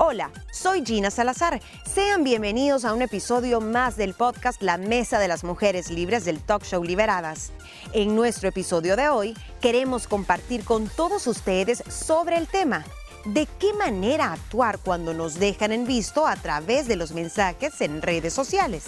Hola, 0.00 0.30
soy 0.52 0.86
Gina 0.86 1.10
Salazar. 1.10 1.60
Sean 1.84 2.22
bienvenidos 2.22 2.84
a 2.84 2.94
un 2.94 3.02
episodio 3.02 3.60
más 3.60 3.96
del 3.96 4.14
podcast 4.14 4.62
La 4.62 4.76
Mesa 4.76 5.18
de 5.18 5.26
las 5.26 5.42
Mujeres 5.42 5.90
Libres 5.90 6.24
del 6.24 6.40
Talk 6.40 6.62
Show 6.62 6.84
Liberadas. 6.84 7.50
En 7.92 8.14
nuestro 8.14 8.48
episodio 8.48 8.94
de 8.94 9.08
hoy 9.08 9.36
queremos 9.60 10.06
compartir 10.06 10.64
con 10.64 10.86
todos 10.88 11.26
ustedes 11.26 11.82
sobre 11.88 12.36
el 12.36 12.46
tema 12.46 12.84
de 13.24 13.48
qué 13.58 13.72
manera 13.72 14.32
actuar 14.32 14.78
cuando 14.78 15.14
nos 15.14 15.34
dejan 15.40 15.72
en 15.72 15.84
visto 15.84 16.28
a 16.28 16.36
través 16.36 16.86
de 16.86 16.94
los 16.94 17.10
mensajes 17.10 17.80
en 17.80 18.00
redes 18.00 18.32
sociales. 18.32 18.84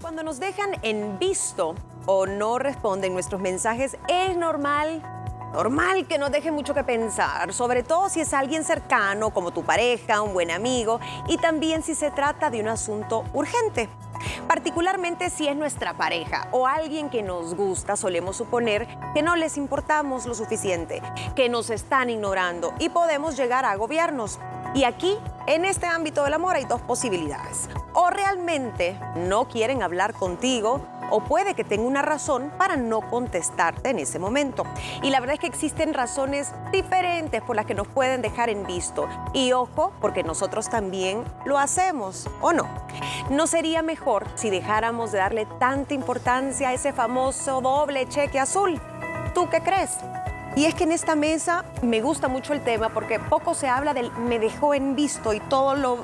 Cuando 0.00 0.24
nos 0.24 0.40
dejan 0.40 0.72
en 0.82 1.20
visto 1.20 1.76
o 2.06 2.26
no 2.26 2.58
responden 2.58 3.12
nuestros 3.12 3.40
mensajes, 3.40 3.96
es 4.08 4.36
normal 4.36 5.04
Normal 5.52 6.06
que 6.06 6.18
nos 6.18 6.30
deje 6.30 6.50
mucho 6.50 6.74
que 6.74 6.84
pensar, 6.84 7.52
sobre 7.54 7.82
todo 7.82 8.08
si 8.08 8.20
es 8.20 8.34
alguien 8.34 8.64
cercano 8.64 9.30
como 9.30 9.50
tu 9.50 9.64
pareja, 9.64 10.20
un 10.20 10.34
buen 10.34 10.50
amigo 10.50 11.00
y 11.26 11.38
también 11.38 11.82
si 11.82 11.94
se 11.94 12.10
trata 12.10 12.50
de 12.50 12.60
un 12.60 12.68
asunto 12.68 13.24
urgente. 13.32 13.88
Particularmente 14.46 15.30
si 15.30 15.48
es 15.48 15.56
nuestra 15.56 15.94
pareja 15.94 16.48
o 16.52 16.66
alguien 16.66 17.08
que 17.08 17.22
nos 17.22 17.54
gusta, 17.54 17.96
solemos 17.96 18.36
suponer 18.36 18.86
que 19.14 19.22
no 19.22 19.36
les 19.36 19.56
importamos 19.56 20.26
lo 20.26 20.34
suficiente, 20.34 21.02
que 21.34 21.48
nos 21.48 21.70
están 21.70 22.10
ignorando 22.10 22.74
y 22.78 22.90
podemos 22.90 23.36
llegar 23.36 23.64
a 23.64 23.70
agobiarnos. 23.70 24.38
Y 24.74 24.84
aquí, 24.84 25.16
en 25.46 25.64
este 25.64 25.86
ámbito 25.86 26.24
del 26.24 26.34
amor, 26.34 26.56
hay 26.56 26.66
dos 26.66 26.82
posibilidades. 26.82 27.70
O 28.00 28.10
realmente 28.10 28.96
no 29.16 29.48
quieren 29.48 29.82
hablar 29.82 30.14
contigo 30.14 30.80
o 31.10 31.18
puede 31.18 31.54
que 31.54 31.64
tenga 31.64 31.82
una 31.82 32.00
razón 32.00 32.52
para 32.56 32.76
no 32.76 33.00
contestarte 33.00 33.90
en 33.90 33.98
ese 33.98 34.20
momento. 34.20 34.62
Y 35.02 35.10
la 35.10 35.18
verdad 35.18 35.34
es 35.34 35.40
que 35.40 35.48
existen 35.48 35.92
razones 35.94 36.52
diferentes 36.70 37.42
por 37.42 37.56
las 37.56 37.66
que 37.66 37.74
nos 37.74 37.88
pueden 37.88 38.22
dejar 38.22 38.50
en 38.50 38.64
visto. 38.64 39.08
Y 39.32 39.50
ojo, 39.50 39.92
porque 40.00 40.22
nosotros 40.22 40.70
también 40.70 41.24
lo 41.44 41.58
hacemos, 41.58 42.30
¿o 42.40 42.52
no? 42.52 42.68
¿No 43.30 43.48
sería 43.48 43.82
mejor 43.82 44.26
si 44.36 44.48
dejáramos 44.48 45.10
de 45.10 45.18
darle 45.18 45.46
tanta 45.58 45.92
importancia 45.92 46.68
a 46.68 46.74
ese 46.74 46.92
famoso 46.92 47.60
doble 47.60 48.06
cheque 48.06 48.38
azul? 48.38 48.80
¿Tú 49.34 49.48
qué 49.50 49.60
crees? 49.60 49.98
Y 50.58 50.64
es 50.64 50.74
que 50.74 50.82
en 50.82 50.90
esta 50.90 51.14
mesa 51.14 51.64
me 51.82 52.00
gusta 52.00 52.26
mucho 52.26 52.52
el 52.52 52.62
tema 52.62 52.88
porque 52.88 53.20
poco 53.20 53.54
se 53.54 53.68
habla 53.68 53.94
del 53.94 54.10
me 54.14 54.40
dejó 54.40 54.74
en 54.74 54.96
visto 54.96 55.32
y 55.32 55.38
todo 55.38 55.76
lo, 55.76 55.98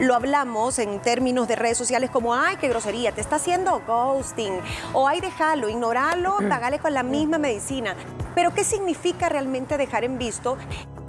lo 0.00 0.16
hablamos 0.16 0.80
en 0.80 0.98
términos 0.98 1.46
de 1.46 1.54
redes 1.54 1.78
sociales 1.78 2.10
como, 2.10 2.34
ay, 2.34 2.56
qué 2.56 2.66
grosería, 2.66 3.12
te 3.12 3.20
está 3.20 3.36
haciendo 3.36 3.80
ghosting, 3.86 4.54
o 4.92 5.06
ay, 5.06 5.20
déjalo, 5.20 5.68
ignoralo, 5.68 6.38
pagale 6.48 6.80
con 6.80 6.92
la 6.94 7.04
misma 7.04 7.38
medicina. 7.38 7.94
Pero 8.34 8.52
¿qué 8.52 8.64
significa 8.64 9.28
realmente 9.28 9.76
dejar 9.76 10.02
en 10.02 10.18
visto? 10.18 10.56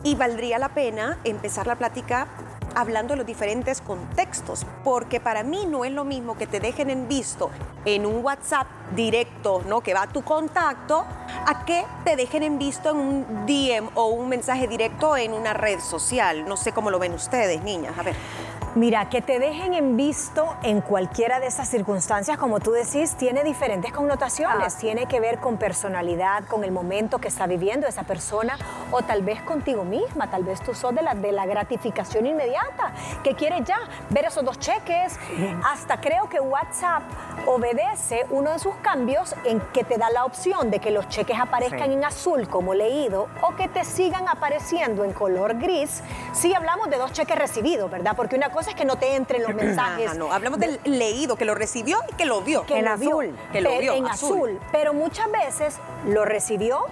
Y 0.03 0.14
valdría 0.14 0.59
la 0.59 0.69
pena 0.69 1.17
empezar 1.23 1.66
la 1.66 1.77
plática 1.77 2.27
hablando 2.76 3.14
de 3.14 3.18
los 3.18 3.26
diferentes 3.26 3.82
contextos, 3.82 4.66
porque 4.84 5.20
para 5.20 5.44
mí 5.44 5.66
no 5.68 5.86
es 5.86 5.92
lo 5.92 6.04
mismo 6.04 6.38
que 6.38 6.48
te 6.48 6.60
dejen 6.60 6.90
en 6.90 7.08
visto 7.08 7.50
en 7.86 8.06
un 8.06 8.24
WhatsApp 8.24 8.68
directo, 8.96 9.64
¿no? 9.68 9.82
Que 9.82 9.94
va 9.94 10.04
a 10.04 10.08
tu 10.08 10.24
contacto, 10.24 11.06
a 11.46 11.66
que 11.66 11.86
te 12.04 12.16
dejen 12.16 12.44
en 12.44 12.60
visto 12.60 12.92
en 12.92 12.98
un 12.98 13.46
DM 13.46 13.90
o 13.96 14.08
un 14.08 14.30
mensaje 14.30 14.68
directo 14.68 15.18
en 15.18 15.34
una 15.34 15.54
red 15.54 15.80
social. 15.80 16.46
No 16.48 16.58
sé 16.58 16.72
cómo 16.72 16.90
lo 16.92 17.00
ven 17.00 17.14
ustedes, 17.14 17.64
niñas. 17.64 17.98
A 17.98 18.04
ver. 18.04 18.16
Mira, 18.76 19.08
que 19.08 19.22
te 19.22 19.38
dejen 19.38 19.76
en 19.76 19.98
visto 19.98 20.56
en 20.64 20.82
cualquiera 20.82 21.40
de 21.40 21.46
esas 21.46 21.70
circunstancias, 21.70 22.40
como 22.40 22.60
tú 22.60 22.72
decís, 22.72 23.14
tiene 23.16 23.44
diferentes 23.44 23.94
connotaciones. 23.94 24.74
Ah. 24.76 24.80
Tiene 24.80 25.06
que 25.06 25.20
ver 25.20 25.38
con 25.38 25.58
personalidad, 25.58 26.46
con 26.46 26.64
el 26.64 26.72
momento 26.72 27.20
que 27.20 27.28
está 27.28 27.46
viviendo 27.46 27.86
esa 27.86 28.02
persona, 28.02 28.58
o 28.90 29.04
tal 29.04 29.22
vez 29.22 29.44
contigo 29.44 29.86
misma. 29.86 30.32
Tal 30.32 30.44
vez 30.44 30.60
tú 30.60 30.74
sos 30.74 30.96
de 30.96 31.04
la, 31.04 31.14
de 31.14 31.32
la 31.32 31.46
gratificación 31.46 32.26
inmediata, 32.26 32.94
que 33.24 33.36
quieres 33.36 33.64
ya 33.64 33.78
ver 34.10 34.26
esos 34.26 34.44
dos 34.44 34.58
cheques. 34.58 35.20
Hasta 35.64 36.02
creo 36.02 36.28
que 36.28 36.39
WhatsApp 36.39 37.04
obedece 37.45 38.26
uno 38.32 38.54
de 38.54 38.60
sus 38.60 38.73
cambios 38.78 39.36
en 39.45 39.60
que 39.72 39.83
te 39.83 40.00
da 40.00 40.10
la 40.10 40.26
opción 40.26 40.72
de 40.72 40.80
que 40.80 40.89
los 40.89 41.08
cheques 41.10 41.39
aparezcan 41.39 41.92
en 41.92 42.04
azul, 42.04 42.50
como 42.50 42.73
leído, 42.73 43.28
o 43.44 43.56
que 43.56 43.67
te 43.67 43.86
sigan 43.86 44.28
apareciendo 44.28 45.04
en 45.04 45.14
color 45.14 45.60
gris. 45.60 46.02
Si 46.33 46.56
hablamos 46.56 46.89
de 46.89 46.98
dos 46.98 47.12
cheques 47.12 47.38
recibidos, 47.38 47.92
¿verdad? 47.92 48.16
Porque 48.16 48.36
una 48.36 48.50
cosa 48.50 48.63
es 48.70 48.76
que 48.76 48.86
no 48.86 48.98
te 48.98 49.16
entren 49.16 49.44
los 49.44 49.54
mensajes. 49.56 50.16
no, 50.18 50.32
hablamos 50.32 50.60
del 50.60 50.80
leído, 50.84 51.36
que 51.36 51.46
lo 51.46 51.56
recibió 51.56 52.00
y 52.12 52.16
que 52.16 52.26
lo 52.26 52.42
vio. 52.42 52.66
en 52.70 52.88
azul. 52.88 53.36
que 53.52 53.62
lo 53.62 53.78
vio. 53.80 53.94
En 53.94 54.08
azul. 54.08 54.60
Pero 54.72 54.94
muchas 54.94 55.32
veces 55.32 55.78
lo 56.06 56.26
recibió, 56.26 56.86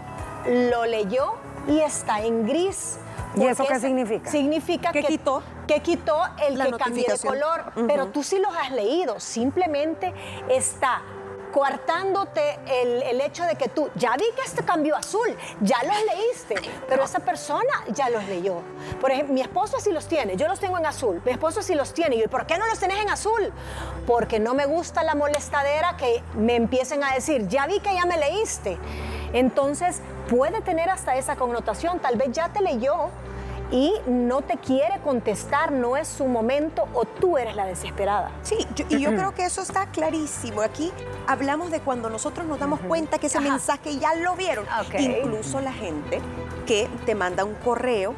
lo 0.48 0.86
leyó 0.86 1.34
y 1.68 1.80
está 1.80 2.22
en 2.22 2.48
gris. 2.48 2.98
¿Y 3.36 3.46
eso 3.46 3.66
qué 3.66 3.80
significa? 3.80 4.30
Significa 4.30 4.92
que, 4.92 5.04
quitó, 5.04 5.42
que 5.68 5.80
quitó 5.82 6.22
el 6.46 6.62
que 6.62 6.72
cambió 6.78 7.06
de 7.08 7.20
color. 7.20 7.72
Pero 7.88 8.08
tú 8.08 8.24
sí 8.24 8.40
los 8.40 8.54
has 8.56 8.72
leído. 8.72 9.20
Simplemente 9.20 10.14
está 10.50 11.02
coartándote 11.52 12.60
el, 12.68 13.22
hecho 13.22 13.44
de 13.44 13.56
que 13.56 13.68
tú, 13.68 13.90
ya 13.96 14.16
vi 14.18 14.26
que 14.36 14.42
este 14.44 14.64
cambió 14.64 14.96
azul, 14.96 15.36
ya 15.62 15.78
los 15.84 15.96
leíste, 16.16 16.56
pero 16.88 17.04
esa 17.04 17.20
persona 17.20 17.70
ya 17.90 18.10
los 18.10 18.24
leyó. 18.26 18.62
Por 19.00 19.12
ejemplo, 19.12 19.34
mi 19.34 19.42
esposo 19.42 19.80
sí 19.80 19.92
los 19.92 20.08
tiene, 20.08 20.36
yo 20.38 20.48
los 20.48 20.60
tengo 20.60 20.78
en 20.78 20.86
azul, 20.86 21.22
mi 21.24 21.32
esposo 21.32 21.62
sí 21.62 21.76
los 21.76 21.94
tiene, 21.94 22.16
y 22.16 22.28
¿por 22.28 22.46
qué 22.46 22.58
no 22.58 22.66
los 22.68 22.80
tenés 22.80 23.02
en 23.02 23.10
azul? 23.10 23.52
Porque 24.08 24.40
no 24.40 24.54
me 24.54 24.66
gusta 24.66 25.04
la 25.04 25.16
molestadera 25.16 25.98
que 25.98 26.24
me 26.36 26.56
empiecen 26.56 27.04
a 27.04 27.14
decir, 27.14 27.48
ya 27.48 27.68
vi 27.68 27.80
que 27.80 27.94
ya 27.94 28.06
me 28.06 28.18
leíste. 28.18 28.78
Entonces 29.34 30.02
puede 30.30 30.62
tener 30.62 30.90
hasta 30.90 31.16
esa 31.16 31.36
connotación, 31.36 32.00
tal 32.00 32.18
vez 32.18 32.32
ya 32.32 32.50
te 32.50 32.62
leyó, 32.62 33.10
y 33.72 33.94
no 34.06 34.42
te 34.42 34.58
quiere 34.58 35.00
contestar, 35.04 35.72
no 35.72 35.96
es 35.98 36.08
su 36.08 36.26
momento 36.26 36.88
o 36.94 37.06
tú 37.06 37.38
eres 37.38 37.56
la 37.56 37.66
desesperada. 37.66 38.32
Sí, 38.44 38.68
y 38.90 39.00
yo 39.00 39.12
creo 39.12 39.34
que 39.34 39.46
eso 39.46 39.62
está 39.62 39.88
clarísimo. 39.88 40.62
Aquí 40.62 40.92
hablamos 41.28 41.72
de 41.72 41.80
cuando 41.80 42.10
nosotros 42.10 42.46
nos 42.46 42.60
damos 42.60 42.82
cuenta 42.82 43.18
que 43.18 43.28
ese 43.28 43.40
mensaje 43.40 43.98
ya 43.98 44.14
lo 44.16 44.36
vieron. 44.36 44.66
Incluso 44.98 45.62
la 45.62 45.74
gente 45.74 46.22
que 46.66 46.90
te 47.06 47.16
manda 47.16 47.46
un 47.46 47.56
correo 47.56 48.14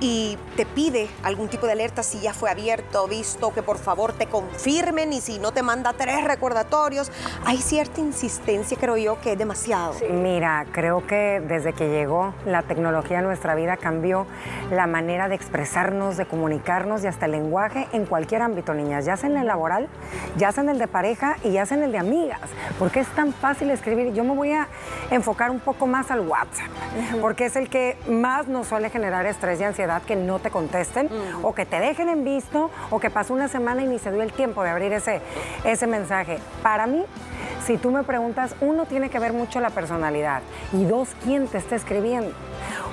y 0.00 0.38
te 0.56 0.66
pide 0.66 1.08
algún 1.22 1.48
tipo 1.48 1.66
de 1.66 1.72
alerta 1.72 2.02
si 2.02 2.20
ya 2.20 2.34
fue 2.34 2.50
abierto, 2.50 3.06
visto, 3.08 3.52
que 3.52 3.62
por 3.62 3.78
favor 3.78 4.12
te 4.12 4.26
confirmen 4.26 5.12
y 5.12 5.20
si 5.20 5.38
no 5.38 5.52
te 5.52 5.62
manda 5.62 5.92
tres 5.92 6.24
recordatorios. 6.24 7.10
Hay 7.44 7.58
cierta 7.58 8.00
insistencia, 8.00 8.76
creo 8.78 8.96
yo, 8.96 9.20
que 9.20 9.32
es 9.32 9.38
demasiado. 9.38 9.94
Mira, 10.10 10.66
creo 10.72 11.06
que 11.06 11.42
desde 11.46 11.72
que 11.72 11.88
llegó 11.88 12.34
la 12.44 12.62
tecnología 12.62 13.20
a 13.20 13.22
nuestra 13.22 13.54
vida 13.54 13.76
cambió 13.76 14.26
la 14.70 14.86
manera 14.86 15.28
de 15.28 15.34
expresarnos, 15.34 16.16
de 16.16 16.26
comunicarnos 16.26 17.04
y 17.04 17.06
hasta 17.06 17.26
el 17.26 17.32
lenguaje 17.32 17.86
en 17.92 18.06
cualquier 18.06 18.42
ámbito, 18.42 18.74
niñas, 18.74 19.04
ya 19.04 19.16
sea 19.16 19.30
en 19.30 19.36
el 19.36 19.46
laboral, 19.46 19.88
ya 20.36 20.52
sea 20.52 20.62
en 20.62 20.70
el 20.70 20.78
de 20.78 20.88
pareja 20.88 21.36
y 21.42 21.52
ya 21.52 21.66
sea 21.66 21.76
en 21.76 21.84
el 21.84 21.92
de 21.92 21.98
amigas. 21.98 22.40
porque 22.78 23.00
es 23.00 23.08
tan 23.08 23.32
fácil 23.32 23.70
escribir? 23.70 24.12
Yo 24.12 24.24
me 24.24 24.34
voy 24.34 24.52
a 24.52 24.68
enfocar 25.10 25.50
un 25.50 25.60
poco 25.60 25.86
más 25.86 26.10
al 26.10 26.20
WhatsApp, 26.20 26.68
porque 27.20 27.46
es 27.46 27.56
el 27.56 27.68
que 27.68 27.96
más 28.08 28.48
nos 28.48 28.68
suele 28.68 28.90
generar 28.90 29.26
estrés 29.26 29.60
y 29.60 29.64
ansiedad 29.64 29.85
que 30.02 30.16
no 30.16 30.38
te 30.38 30.50
contesten 30.50 31.08
o 31.42 31.54
que 31.54 31.66
te 31.66 31.80
dejen 31.80 32.08
en 32.08 32.24
visto 32.24 32.70
o 32.90 33.00
que 33.00 33.10
pasó 33.10 33.34
una 33.34 33.48
semana 33.48 33.82
y 33.82 33.86
ni 33.86 33.98
se 33.98 34.12
dio 34.12 34.22
el 34.22 34.32
tiempo 34.32 34.62
de 34.62 34.70
abrir 34.70 34.92
ese, 34.92 35.20
ese 35.64 35.86
mensaje. 35.86 36.38
Para 36.62 36.86
mí, 36.86 37.04
si 37.64 37.78
tú 37.78 37.90
me 37.90 38.02
preguntas, 38.02 38.54
uno 38.60 38.86
tiene 38.86 39.10
que 39.10 39.18
ver 39.18 39.32
mucho 39.32 39.60
la 39.60 39.70
personalidad 39.70 40.42
y 40.72 40.84
dos, 40.84 41.08
quién 41.24 41.46
te 41.48 41.58
está 41.58 41.76
escribiendo 41.76 42.34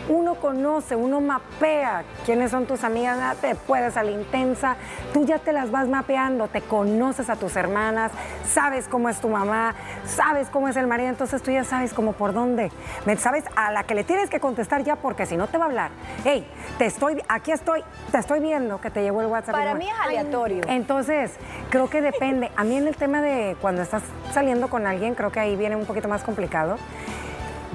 uno 0.09 0.35
conoce, 0.35 0.95
uno 0.95 1.21
mapea 1.21 2.03
quiénes 2.25 2.51
son 2.51 2.65
tus 2.65 2.83
amigas, 2.83 3.37
te 3.37 3.55
puedes 3.55 3.95
a 3.97 4.03
la 4.03 4.11
intensa, 4.11 4.75
tú 5.13 5.25
ya 5.25 5.39
te 5.39 5.53
las 5.53 5.71
vas 5.71 5.87
mapeando, 5.87 6.47
te 6.47 6.61
conoces 6.61 7.29
a 7.29 7.35
tus 7.35 7.55
hermanas, 7.55 8.11
sabes 8.45 8.87
cómo 8.87 9.09
es 9.09 9.19
tu 9.19 9.29
mamá, 9.29 9.75
sabes 10.05 10.49
cómo 10.49 10.67
es 10.67 10.75
el 10.75 10.87
marido, 10.87 11.09
entonces 11.09 11.41
tú 11.41 11.51
ya 11.51 11.63
sabes 11.63 11.93
cómo 11.93 12.13
por 12.13 12.33
dónde. 12.33 12.71
Sabes 13.17 13.45
a 13.55 13.71
la 13.71 13.83
que 13.83 13.95
le 13.95 14.03
tienes 14.03 14.29
que 14.29 14.39
contestar 14.39 14.83
ya 14.83 14.95
porque 14.97 15.25
si 15.25 15.37
no 15.37 15.47
te 15.47 15.57
va 15.57 15.65
a 15.65 15.67
hablar. 15.67 15.91
Hey, 16.23 16.45
te 16.77 16.85
estoy, 16.85 17.21
aquí 17.29 17.51
estoy, 17.51 17.83
te 18.11 18.17
estoy 18.17 18.39
viendo 18.39 18.81
que 18.81 18.89
te 18.89 19.01
llegó 19.01 19.21
el 19.21 19.27
WhatsApp. 19.27 19.55
Para 19.55 19.75
mí 19.75 19.87
es 19.87 20.05
aleatorio. 20.05 20.63
Entonces, 20.67 21.31
creo 21.69 21.89
que 21.89 22.01
depende. 22.01 22.51
A 22.55 22.63
mí 22.63 22.75
en 22.75 22.87
el 22.87 22.95
tema 22.95 23.21
de 23.21 23.55
cuando 23.61 23.81
estás 23.81 24.03
saliendo 24.33 24.69
con 24.69 24.87
alguien, 24.87 25.15
creo 25.15 25.31
que 25.31 25.39
ahí 25.39 25.55
viene 25.55 25.75
un 25.75 25.85
poquito 25.85 26.07
más 26.07 26.23
complicado. 26.23 26.77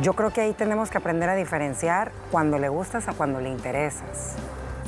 Yo 0.00 0.12
creo 0.14 0.32
que 0.32 0.40
ahí 0.40 0.52
tenemos 0.52 0.90
que 0.90 0.98
aprender 0.98 1.28
a 1.28 1.34
diferenciar 1.34 2.12
cuando 2.30 2.58
le 2.58 2.68
gustas 2.68 3.08
a 3.08 3.14
cuando 3.14 3.40
le 3.40 3.48
interesas. 3.48 4.36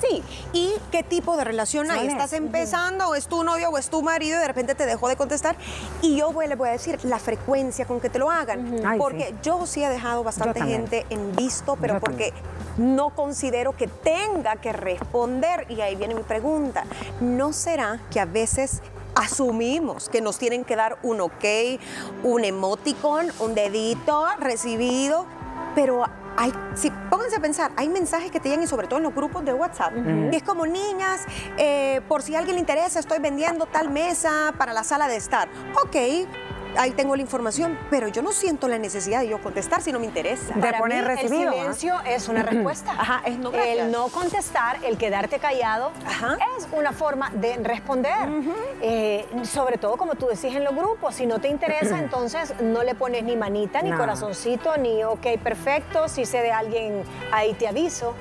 Sí, 0.00 0.22
¿y 0.52 0.72
qué 0.90 1.02
tipo 1.02 1.36
de 1.36 1.44
relación 1.44 1.90
hay? 1.90 2.06
¿Estás 2.06 2.32
empezando 2.32 3.08
o 3.08 3.14
es 3.14 3.26
tu 3.26 3.44
novio 3.44 3.68
o 3.70 3.76
es 3.76 3.90
tu 3.90 4.02
marido 4.02 4.38
y 4.38 4.40
de 4.40 4.46
repente 4.46 4.74
te 4.74 4.86
dejó 4.86 5.08
de 5.08 5.16
contestar? 5.16 5.56
Y 6.00 6.16
yo 6.16 6.32
le 6.40 6.54
voy 6.54 6.68
a 6.68 6.72
decir 6.72 6.98
la 7.04 7.18
frecuencia 7.18 7.84
con 7.84 8.00
que 8.00 8.08
te 8.08 8.18
lo 8.18 8.30
hagan. 8.30 8.80
porque 8.98 9.34
yo 9.42 9.66
sí 9.66 9.82
he 9.82 9.88
dejado 9.88 10.24
bastante 10.24 10.62
gente 10.62 11.04
en 11.10 11.34
visto, 11.36 11.76
pero 11.80 12.00
porque 12.00 12.32
no 12.78 13.10
considero 13.10 13.76
que 13.76 13.88
tenga 13.88 14.56
que 14.56 14.72
responder. 14.72 15.66
Y 15.68 15.80
ahí 15.80 15.96
viene 15.96 16.14
mi 16.14 16.22
pregunta. 16.22 16.84
¿No 17.20 17.52
será 17.52 18.00
que 18.10 18.20
a 18.20 18.24
veces 18.24 18.80
asumimos 19.20 20.08
que 20.08 20.22
nos 20.22 20.38
tienen 20.38 20.64
que 20.64 20.76
dar 20.76 20.99
un 21.02 21.20
ok, 21.20 21.44
un 22.22 22.44
emoticon, 22.44 23.26
un 23.38 23.55
dedito 23.55 24.25
recibido, 24.38 25.26
pero 25.75 26.05
hay, 26.37 26.52
si, 26.75 26.90
pónganse 27.11 27.37
a 27.37 27.40
pensar, 27.40 27.70
hay 27.76 27.90
mensajes 27.90 28.31
que 28.31 28.40
te 28.40 28.49
llegan 28.49 28.64
y 28.64 28.67
sobre 28.67 28.87
todo 28.87 28.99
en 28.99 29.02
los 29.02 29.14
grupos 29.14 29.44
de 29.44 29.52
WhatsApp. 29.52 29.93
Y 30.32 30.37
es 30.37 30.43
como, 30.43 30.64
niñas, 30.67 31.26
eh, 31.58 32.00
por 32.08 32.22
si 32.22 32.34
a 32.34 32.38
alguien 32.38 32.56
le 32.56 32.61
interesa, 32.61 32.99
estoy 32.99 33.19
vendiendo 33.19 33.67
tal 33.67 33.90
mesa 33.90 34.55
para 34.56 34.72
la 34.72 34.84
sala 34.84 35.06
de 35.06 35.17
estar. 35.17 35.49
Ok, 35.84 35.96
ahí 36.76 36.93
tengo 36.93 37.17
la 37.17 37.22
información, 37.22 37.78
pero 37.90 38.08
yo 38.08 38.22
no 38.22 38.32
siento 38.32 38.69
la 38.69 38.78
necesidad 38.78 39.20
de 39.20 39.28
yo 39.28 39.40
contestar 39.40 39.82
si 39.82 39.93
no 39.93 39.99
me 39.99 40.06
interesa. 40.06 40.55
De 40.55 40.72
poner 40.75 41.05
recibido. 41.05 41.52
El 41.52 41.58
silencio 41.58 41.94
es 42.06 42.28
una 42.28 42.43
respuesta. 42.50 42.93
Ajá, 42.93 43.22
es 43.25 43.38
no 43.38 43.52
El 43.52 43.90
no 43.90 44.08
contestar, 44.08 44.78
el 44.84 44.96
quedarte 44.96 45.38
callado, 45.38 45.93
es 46.58 46.69
una 46.72 46.93
forma 46.93 47.31
de 47.31 47.56
responder. 47.56 48.28
Eh, 48.82 49.26
sobre 49.44 49.78
todo, 49.78 49.96
como 49.96 50.14
tú 50.14 50.26
decís 50.26 50.55
en 50.55 50.64
los 50.64 50.75
grupos, 50.75 51.14
si 51.14 51.26
no 51.26 51.40
te 51.40 51.49
interesa, 51.49 51.99
entonces 52.00 52.55
no 52.61 52.82
le 52.82 52.94
pones 52.94 53.25
ni 53.25 53.37
manita, 53.37 53.82
ni 53.82 53.93
corazoncito, 53.93 54.76
ni 54.76 55.02
ok, 55.05 55.38
perfecto, 55.43 56.08
si 56.08 56.25
sé 56.25 56.38
de 56.43 56.52
alguien, 56.52 57.02
ahí 57.32 57.55
te 57.55 57.69
aviso 57.69 58.14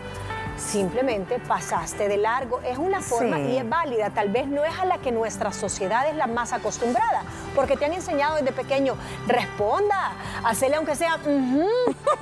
simplemente 0.60 1.40
pasaste 1.40 2.08
de 2.08 2.18
largo. 2.18 2.62
Es 2.62 2.78
una 2.78 3.02
forma 3.02 3.40
y 3.40 3.58
es 3.58 3.68
válida, 3.68 4.10
tal 4.10 4.30
vez 4.30 4.48
no 4.48 4.64
es 4.66 4.78
a 4.80 4.86
la 4.86 5.00
que 5.00 5.12
nuestra 5.12 5.52
sociedad 5.52 6.08
es 6.10 6.16
la 6.16 6.28
más 6.28 6.54
acostumbrada, 6.54 7.24
porque 7.56 7.78
te 7.78 7.86
han 7.86 7.94
enseñado 7.94 8.36
desde 8.36 8.52
pequeño, 8.52 8.96
responda, 9.28 10.14
hacele 10.44 10.76
aunque 10.76 10.96
sea, 10.96 11.18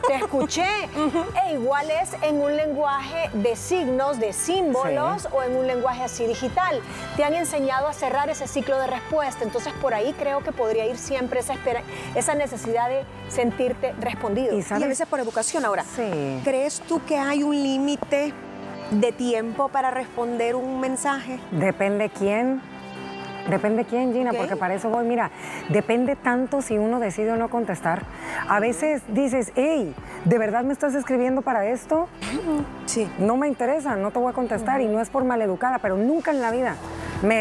te 0.08 0.16
escuché. 0.16 0.68
E 1.48 1.54
igual 1.54 1.90
es 1.90 2.12
en 2.22 2.42
un 2.42 2.56
lenguaje 2.56 3.30
de 3.34 3.56
signos, 3.56 4.20
de 4.20 4.34
símbolos 4.34 5.28
o 5.32 5.44
en 5.44 5.56
un 5.56 5.68
lenguaje 5.68 6.04
así 6.04 6.26
digital. 6.26 6.82
Te 7.16 7.24
han 7.24 7.34
enseñado 7.34 7.88
a 7.88 7.94
cerrar 7.94 8.30
ese 8.30 8.48
ciclo 8.48 8.78
de 8.80 8.88
respuesta, 8.88 9.44
entonces 9.44 9.74
por 9.82 9.94
ahí 9.94 10.14
creo 10.18 10.42
que 10.42 10.52
podría 10.52 10.86
ir 10.86 10.98
siempre 10.98 11.40
esa, 11.40 11.56
esa 12.16 12.36
necesidad 12.36 12.90
de 12.90 13.06
sentirte 13.30 13.94
respondido. 14.00 14.58
Y, 14.58 14.64
a 14.70 14.88
veces 14.88 15.08
por 15.08 15.20
educación 15.20 15.66
ahora. 15.66 15.86
¿Crees 16.44 16.82
tú 16.82 17.02
que 17.06 17.18
hay 17.18 17.44
un 17.44 17.56
límite 17.56 18.27
de 18.92 19.12
tiempo 19.12 19.70
para 19.70 19.92
responder 19.92 20.56
un 20.56 20.80
mensaje? 20.80 21.40
Depende 21.52 22.10
quién. 22.10 22.62
Depende 23.50 23.86
quién, 23.86 24.12
Gina, 24.12 24.34
porque 24.34 24.58
para 24.58 24.74
eso 24.74 24.90
voy. 24.90 25.06
Mira, 25.06 25.32
depende 25.70 26.18
tanto 26.18 26.62
si 26.62 26.78
uno 26.78 27.00
decide 27.00 27.32
o 27.32 27.38
no 27.38 27.50
contestar. 27.50 28.04
A 28.50 28.60
veces 28.60 29.02
dices, 29.08 29.54
hey, 29.56 29.96
¿de 30.26 30.38
verdad 30.38 30.64
me 30.64 30.74
estás 30.74 30.96
escribiendo 30.96 31.42
para 31.42 31.66
esto? 31.66 32.10
Sí. 32.86 33.10
No 33.20 33.38
me 33.38 33.48
interesa, 33.48 33.96
no 33.96 34.12
te 34.12 34.20
voy 34.20 34.32
a 34.32 34.34
contestar 34.34 34.82
y 34.82 34.88
no 34.88 35.00
es 35.00 35.10
por 35.10 35.24
maleducada, 35.24 35.80
pero 35.80 35.96
nunca 35.96 36.32
en 36.32 36.42
la 36.42 36.52
vida. 36.52 36.76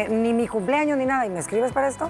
ni 0.09 0.33
mi 0.33 0.47
cumpleaños 0.47 0.97
ni 0.97 1.05
nada, 1.05 1.25
¿y 1.25 1.29
me 1.29 1.39
escribes 1.39 1.73
para 1.73 1.89
esto? 1.89 2.09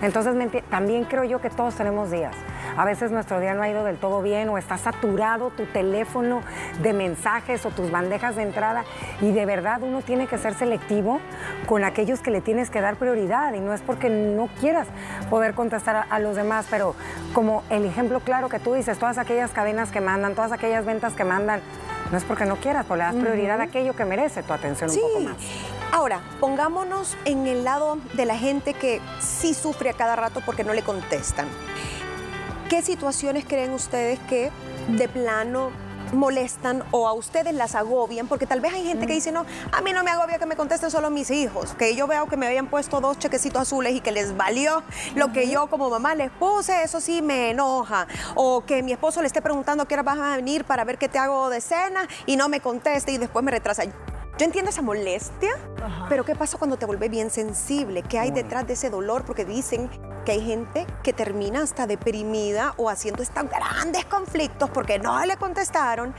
Entonces, 0.00 0.34
también 0.70 1.04
creo 1.04 1.24
yo 1.24 1.40
que 1.40 1.50
todos 1.50 1.74
tenemos 1.74 2.12
días. 2.12 2.36
A 2.76 2.84
veces 2.84 3.10
nuestro 3.10 3.40
día 3.40 3.54
no 3.54 3.62
ha 3.62 3.68
ido 3.68 3.84
del 3.84 3.98
todo 3.98 4.20
bien 4.22 4.48
o 4.48 4.58
está 4.58 4.78
saturado 4.78 5.50
tu 5.50 5.64
teléfono 5.66 6.42
de 6.82 6.92
mensajes 6.92 7.64
o 7.66 7.70
tus 7.70 7.90
bandejas 7.90 8.36
de 8.36 8.42
entrada 8.42 8.84
y 9.20 9.30
de 9.32 9.46
verdad 9.46 9.82
uno 9.82 10.02
tiene 10.02 10.26
que 10.26 10.38
ser 10.38 10.54
selectivo 10.54 11.20
con 11.66 11.84
aquellos 11.84 12.20
que 12.20 12.30
le 12.30 12.40
tienes 12.40 12.70
que 12.70 12.80
dar 12.80 12.96
prioridad 12.96 13.54
y 13.54 13.60
no 13.60 13.72
es 13.72 13.80
porque 13.80 14.08
no 14.08 14.48
quieras 14.60 14.88
poder 15.30 15.54
contestar 15.54 16.06
a, 16.08 16.18
los 16.18 16.36
demás, 16.36 16.66
pero 16.70 16.94
como 17.32 17.62
el 17.70 17.84
ejemplo 17.84 18.20
claro 18.20 18.48
que 18.48 18.58
tú 18.58 18.74
dices, 18.74 18.98
todas 18.98 19.18
aquellas 19.18 19.50
cadenas 19.50 19.90
que 19.90 20.00
mandan, 20.00 20.34
todas 20.34 20.52
aquellas 20.52 20.84
ventas 20.84 21.12
que 21.12 21.24
mandan, 21.24 21.60
no 22.10 22.18
es 22.18 22.24
porque 22.24 22.44
no 22.44 22.56
quieras, 22.56 22.86
pero 22.88 22.96
le 22.96 23.04
das 23.04 23.14
prioridad 23.14 23.60
a 23.60 23.64
aquello 23.64 23.94
que 23.94 24.04
merece 24.04 24.42
tu 24.42 24.52
atención 24.52 24.90
un 24.90 24.96
poco 24.96 25.20
más. 25.20 25.36
Ahora, 25.92 26.20
pongámonos 26.40 27.16
en 27.24 27.46
el 27.46 27.64
lado 27.64 27.98
de 28.14 28.26
la 28.26 28.36
gente 28.36 28.74
que 28.74 29.00
sí 29.20 29.54
sufre 29.54 29.90
a 29.90 29.92
cada 29.92 30.16
rato 30.16 30.40
porque 30.44 30.64
no 30.64 30.74
le 30.74 30.82
contestan. 30.82 31.46
¿Qué 32.68 32.82
situaciones 32.82 33.44
creen 33.44 33.72
ustedes 33.72 34.18
que 34.20 34.50
de 34.88 35.08
plano 35.08 35.70
molestan 36.12 36.84
o 36.92 37.08
a 37.08 37.12
ustedes 37.12 37.54
las 37.54 37.74
agobian, 37.74 38.28
porque 38.28 38.46
tal 38.46 38.60
vez 38.60 38.72
hay 38.72 38.84
gente 38.84 39.06
que 39.06 39.14
dice, 39.14 39.32
no, 39.32 39.44
a 39.72 39.80
mí 39.80 39.92
no 39.92 40.04
me 40.04 40.10
agobia 40.10 40.38
que 40.38 40.46
me 40.46 40.56
contesten 40.56 40.90
solo 40.90 41.10
mis 41.10 41.30
hijos, 41.30 41.74
que 41.74 41.94
yo 41.94 42.06
veo 42.06 42.26
que 42.26 42.36
me 42.36 42.46
habían 42.46 42.68
puesto 42.68 43.00
dos 43.00 43.18
chequecitos 43.18 43.62
azules 43.62 43.94
y 43.94 44.00
que 44.00 44.12
les 44.12 44.36
valió 44.36 44.82
lo 45.14 45.32
que 45.32 45.48
yo 45.48 45.66
como 45.68 45.90
mamá 45.90 46.14
les 46.14 46.30
puse, 46.30 46.82
eso 46.82 47.00
sí 47.00 47.20
me 47.22 47.50
enoja, 47.50 48.06
o 48.34 48.64
que 48.64 48.82
mi 48.82 48.92
esposo 48.92 49.20
le 49.20 49.26
esté 49.26 49.42
preguntando 49.42 49.86
qué 49.86 49.94
hora 49.94 50.02
vas 50.02 50.18
a 50.18 50.36
venir 50.36 50.64
para 50.64 50.84
ver 50.84 50.98
qué 50.98 51.08
te 51.08 51.18
hago 51.18 51.50
de 51.50 51.60
cena 51.60 52.06
y 52.26 52.36
no 52.36 52.48
me 52.48 52.60
conteste 52.60 53.12
y 53.12 53.18
después 53.18 53.44
me 53.44 53.50
retrasa. 53.50 53.84
Yo 54.36 54.46
entiendo 54.46 54.70
esa 54.70 54.82
molestia, 54.82 55.52
pero 56.08 56.24
¿qué 56.24 56.34
pasa 56.34 56.58
cuando 56.58 56.76
te 56.76 56.86
vuelve 56.86 57.08
bien 57.08 57.30
sensible? 57.30 58.02
¿Qué 58.02 58.18
hay 58.18 58.32
detrás 58.32 58.66
de 58.66 58.72
ese 58.72 58.90
dolor? 58.90 59.24
Porque 59.24 59.44
dicen 59.44 59.88
que 60.24 60.32
hay 60.32 60.40
gente 60.40 60.88
que 61.04 61.12
termina 61.12 61.62
hasta 61.62 61.86
deprimida 61.86 62.74
o 62.76 62.90
haciendo 62.90 63.22
estos 63.22 63.44
grandes 63.48 64.04
conflictos 64.06 64.70
porque 64.70 64.98
no 64.98 65.24
le 65.24 65.36
contestaron. 65.36 66.14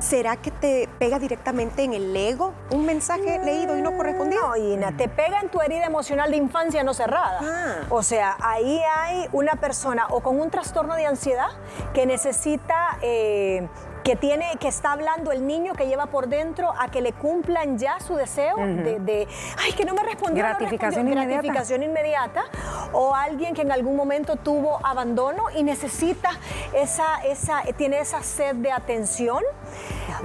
¿Será 0.00 0.36
que 0.36 0.50
te 0.50 0.88
pega 0.98 1.20
directamente 1.20 1.84
en 1.84 1.92
el 1.92 2.16
ego 2.16 2.54
un 2.70 2.86
mensaje 2.86 3.38
leído 3.44 3.76
y 3.78 3.82
no 3.82 3.96
correspondido? 3.96 4.48
No, 4.48 4.56
Ina, 4.56 4.96
te 4.96 5.08
pega 5.08 5.38
en 5.40 5.50
tu 5.50 5.60
herida 5.60 5.84
emocional 5.84 6.30
de 6.30 6.38
infancia 6.38 6.82
no 6.82 6.92
cerrada. 6.92 7.38
Ah. 7.40 7.86
O 7.90 8.02
sea, 8.02 8.36
ahí 8.40 8.80
hay 8.96 9.28
una 9.30 9.56
persona 9.56 10.06
o 10.08 10.22
con 10.22 10.40
un 10.40 10.50
trastorno 10.50 10.96
de 10.96 11.06
ansiedad 11.06 11.50
que 11.94 12.04
necesita... 12.04 12.98
Eh, 13.00 13.68
que 14.02 14.16
tiene, 14.16 14.56
que 14.58 14.68
está 14.68 14.92
hablando 14.92 15.32
el 15.32 15.46
niño 15.46 15.74
que 15.74 15.86
lleva 15.86 16.06
por 16.06 16.28
dentro 16.28 16.72
a 16.78 16.88
que 16.88 17.00
le 17.00 17.12
cumplan 17.12 17.78
ya 17.78 18.00
su 18.00 18.14
deseo 18.14 18.56
de, 18.56 19.28
ay, 19.58 19.72
que 19.72 19.84
no 19.84 19.94
me 19.94 20.02
respondió. 20.02 20.42
Gratificación 20.44 21.08
inmediata. 21.08 21.32
Gratificación 21.32 21.82
inmediata. 21.82 22.44
O 22.92 23.14
alguien 23.14 23.54
que 23.54 23.62
en 23.62 23.72
algún 23.72 23.96
momento 23.96 24.36
tuvo 24.36 24.84
abandono 24.84 25.44
y 25.54 25.62
necesita 25.62 26.30
esa, 26.74 27.22
esa, 27.24 27.62
tiene 27.76 28.00
esa 28.00 28.22
sed 28.22 28.56
de 28.56 28.72
atención 28.72 29.42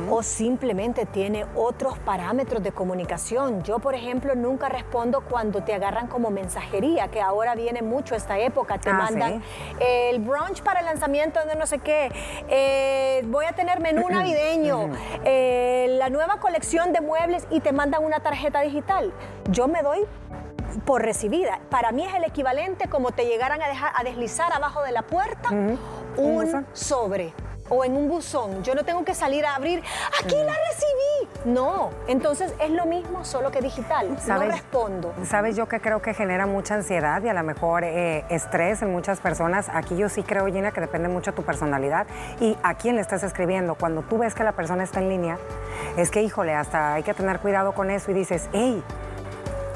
o 0.09 0.23
simplemente 0.23 1.05
tiene 1.05 1.45
otros 1.55 1.97
parámetros 1.99 2.63
de 2.63 2.71
comunicación. 2.71 3.63
Yo, 3.63 3.79
por 3.79 3.95
ejemplo, 3.95 4.35
nunca 4.35 4.69
respondo 4.69 5.21
cuando 5.21 5.63
te 5.63 5.73
agarran 5.73 6.07
como 6.07 6.29
mensajería, 6.29 7.07
que 7.09 7.21
ahora 7.21 7.55
viene 7.55 7.81
mucho 7.81 8.15
esta 8.15 8.37
época. 8.39 8.77
Te 8.77 8.89
ah, 8.89 8.93
mandan 8.93 9.43
el 9.79 10.19
brunch 10.19 10.61
para 10.61 10.79
el 10.79 10.85
lanzamiento 10.85 11.39
de 11.45 11.55
no 11.55 11.65
sé 11.65 11.79
qué. 11.79 12.11
Eh, 12.49 13.23
voy 13.27 13.45
a 13.45 13.53
tener 13.53 13.79
menú 13.79 14.09
navideño. 14.09 14.89
Eh, 15.23 15.87
la 15.97 16.09
nueva 16.09 16.39
colección 16.39 16.93
de 16.93 17.01
muebles 17.01 17.47
y 17.49 17.59
te 17.59 17.71
mandan 17.71 18.03
una 18.03 18.19
tarjeta 18.19 18.61
digital. 18.61 19.13
Yo 19.49 19.67
me 19.67 19.81
doy 19.81 19.99
por 20.85 21.01
recibida. 21.01 21.59
Para 21.69 21.91
mí 21.91 22.05
es 22.05 22.13
el 22.13 22.23
equivalente 22.23 22.89
como 22.89 23.11
te 23.11 23.25
llegaran 23.25 23.61
a, 23.61 23.67
dejar, 23.67 23.93
a 23.95 24.03
deslizar 24.03 24.51
abajo 24.51 24.81
de 24.83 24.91
la 24.91 25.03
puerta 25.03 25.49
un 26.17 26.65
sobre 26.73 27.33
o 27.69 27.83
en 27.83 27.95
un 27.95 28.07
buzón. 28.07 28.63
Yo 28.63 28.75
no 28.75 28.83
tengo 28.83 29.03
que 29.03 29.13
salir 29.13 29.45
a 29.45 29.55
abrir, 29.55 29.83
aquí 30.19 30.35
la 30.35 30.53
recibí. 30.69 31.29
No, 31.45 31.91
entonces 32.07 32.53
es 32.59 32.69
lo 32.71 32.85
mismo, 32.85 33.23
solo 33.25 33.51
que 33.51 33.61
digital. 33.61 34.17
No 34.27 34.39
respondo. 34.39 35.13
Sabes, 35.23 35.55
yo 35.55 35.67
que 35.67 35.79
creo 35.79 36.01
que 36.01 36.13
genera 36.13 36.45
mucha 36.45 36.75
ansiedad 36.75 37.21
y 37.23 37.29
a 37.29 37.33
lo 37.33 37.43
mejor 37.43 37.83
eh, 37.83 38.25
estrés 38.29 38.81
en 38.81 38.91
muchas 38.91 39.19
personas. 39.19 39.69
Aquí 39.73 39.95
yo 39.95 40.09
sí 40.09 40.23
creo, 40.23 40.45
Gina, 40.47 40.71
que 40.71 40.81
depende 40.81 41.09
mucho 41.09 41.31
de 41.31 41.37
tu 41.37 41.43
personalidad 41.43 42.07
y 42.39 42.57
a 42.63 42.75
quién 42.75 42.95
le 42.95 43.01
estás 43.01 43.23
escribiendo. 43.23 43.75
Cuando 43.75 44.01
tú 44.01 44.17
ves 44.17 44.35
que 44.35 44.43
la 44.43 44.53
persona 44.53 44.83
está 44.83 44.99
en 44.99 45.09
línea, 45.09 45.37
es 45.97 46.11
que, 46.11 46.21
híjole, 46.21 46.53
hasta 46.53 46.93
hay 46.93 47.03
que 47.03 47.13
tener 47.13 47.39
cuidado 47.39 47.73
con 47.73 47.89
eso 47.91 48.11
y 48.11 48.13
dices, 48.13 48.49
hey, 48.53 48.83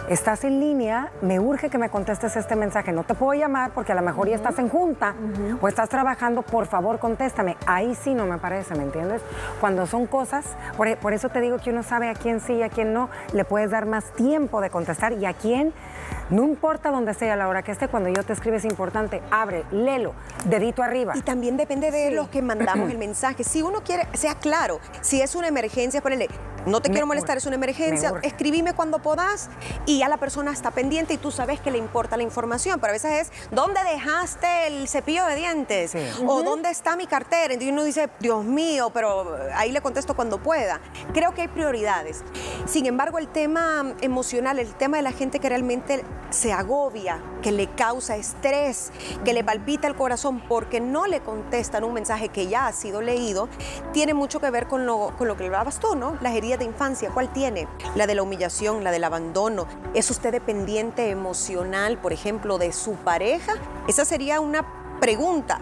estás 0.10 0.44
en 0.44 0.60
línea, 0.60 1.12
me 1.22 1.40
urge 1.40 1.70
que 1.70 1.78
me 1.78 1.90
contestes 1.90 2.36
este 2.36 2.56
mensaje. 2.56 2.92
No 2.92 3.04
te 3.04 3.14
puedo 3.14 3.40
llamar 3.40 3.72
porque 3.74 3.92
a 3.92 3.96
lo 3.96 4.02
mejor 4.02 4.28
ya 4.28 4.36
estás 4.36 4.58
en 4.60 4.68
junta 4.68 5.14
o 5.62 5.68
estás 5.68 5.88
trabajando, 5.88 6.42
por 6.42 6.66
favor 6.66 7.00
contéstame. 7.00 7.58
Ahí 7.68 7.96
sí 7.96 8.14
no 8.14 8.26
me 8.26 8.40
parece, 8.40 8.76
¿me 8.76 8.84
entiendes? 8.84 9.22
Cuando 9.62 9.86
son 9.86 10.08
cosas, 10.08 10.46
por, 10.76 10.88
e, 10.88 10.98
por 10.98 11.14
eso 11.14 11.30
te 11.30 11.42
digo 11.42 11.58
que 11.58 11.70
uno 11.70 11.84
sabe 11.84 12.10
a 12.10 12.16
quién 12.16 12.40
sí 12.40 12.54
y 12.54 12.64
a 12.64 12.70
quién 12.70 12.92
no, 12.92 13.10
le 13.34 13.46
puedes 13.46 13.70
dar 13.70 13.86
más 13.86 14.12
tiempo 14.14 14.62
de 14.62 14.70
contestar 14.70 15.14
y 15.14 15.26
a 15.26 15.34
quién 15.34 15.74
no 16.30 16.44
importa 16.44 16.92
dónde 16.92 17.16
sea, 17.16 17.36
la 17.36 17.48
hora 17.48 17.64
que 17.64 17.72
esté, 17.72 17.88
cuando 17.88 18.10
yo 18.10 18.24
te 18.24 18.34
escribe 18.34 18.58
es 18.58 18.66
importante, 18.66 19.22
abre, 19.32 19.64
léelo, 19.72 20.14
dedito 20.46 20.84
arriba. 20.84 21.14
Y 21.16 21.22
también 21.22 21.58
depende 21.58 21.90
de 21.90 22.12
los 22.12 22.30
que 22.30 22.44
mandamos 22.44 22.90
el 22.92 22.98
mensaje. 23.00 23.44
Si 23.44 23.64
uno 23.64 23.82
quiere, 23.82 24.08
sea 24.14 24.36
claro, 24.36 24.80
si 25.02 25.22
es 25.22 25.34
una 25.34 25.48
emergencia, 25.48 26.02
ponele, 26.02 26.28
no 26.66 26.82
te 26.82 26.90
quiero 26.90 27.08
molestar, 27.08 27.38
es 27.38 27.46
una 27.46 27.56
emergencia, 27.56 28.14
escribime 28.24 28.74
cuando 28.74 29.00
puedas 29.00 29.50
y 29.86 30.00
ya 30.00 30.10
la 30.10 30.18
persona 30.18 30.52
está 30.52 30.72
pendiente 30.72 31.14
y 31.14 31.18
tú 31.18 31.32
sabes 31.32 31.60
que 31.60 31.72
le 31.72 31.78
importa 31.78 32.18
la 32.18 32.24
información, 32.24 32.80
pero 32.80 32.92
a 32.92 32.94
veces 32.94 33.28
es, 33.28 33.50
¿dónde 33.52 33.80
dejaste 33.84 34.68
el 34.68 34.88
cepillo 34.88 35.26
de 35.26 35.36
dientes? 35.36 35.94
O 36.26 36.44
¿dónde 36.44 36.70
está 36.70 36.96
mi 36.96 37.08
cartera? 37.08 37.54
Y 37.54 37.70
uno 37.70 37.84
dice, 37.84 38.10
Dios 38.20 38.44
mío, 38.44 38.92
pero 38.94 39.38
ahí 39.56 39.72
le 39.72 39.82
contesto 39.82 40.16
cuando 40.16 40.42
pueda. 40.42 40.80
Creo 41.14 41.34
que 41.34 41.44
hay 41.44 41.48
prioridades. 41.48 42.24
Sin 42.66 42.86
embargo, 42.86 43.18
el 43.18 43.28
tema 43.28 43.94
emocional, 44.02 44.60
el 44.60 44.74
tema 44.76 44.98
de 44.98 45.04
la 45.04 45.12
gente 45.12 45.40
que 45.40 45.50
realmente 45.50 46.04
se 46.30 46.54
agobia, 46.54 47.22
que 47.42 47.52
le 47.52 47.68
causa 47.68 48.16
estrés, 48.16 48.92
que 49.24 49.34
le 49.34 49.44
palpita 49.44 49.88
el 49.88 49.96
corazón 49.96 50.42
porque 50.48 50.80
no 50.80 51.08
le 51.08 51.22
contestan 51.22 51.84
un 51.84 51.94
mensaje 51.94 52.30
que 52.30 52.48
ya 52.48 52.68
ha 52.68 52.74
sido 52.74 53.02
leído, 53.02 53.50
tiene 53.94 54.14
mucho 54.14 54.40
que 54.40 54.50
ver 54.50 54.68
con 54.68 54.86
lo, 54.86 55.14
con 55.18 55.28
lo 55.28 55.38
que 55.38 55.46
hablabas 55.46 55.80
tú, 55.80 55.96
¿no? 55.96 56.18
Las 56.22 56.36
heridas 56.36 56.49
de 56.58 56.66
infancia, 56.66 57.10
¿cuál 57.14 57.32
tiene? 57.32 57.68
La 57.96 58.08
de 58.08 58.16
la 58.16 58.24
humillación, 58.24 58.84
la 58.84 58.92
del 58.92 59.04
abandono. 59.04 59.68
¿Es 59.94 60.10
usted 60.10 60.32
dependiente 60.32 61.10
emocional, 61.10 61.98
por 61.98 62.14
ejemplo, 62.14 62.58
de 62.58 62.72
su 62.72 62.94
pareja? 62.94 63.54
Esa 63.88 64.06
sería 64.06 64.40
una 64.40 64.66
pregunta 65.00 65.60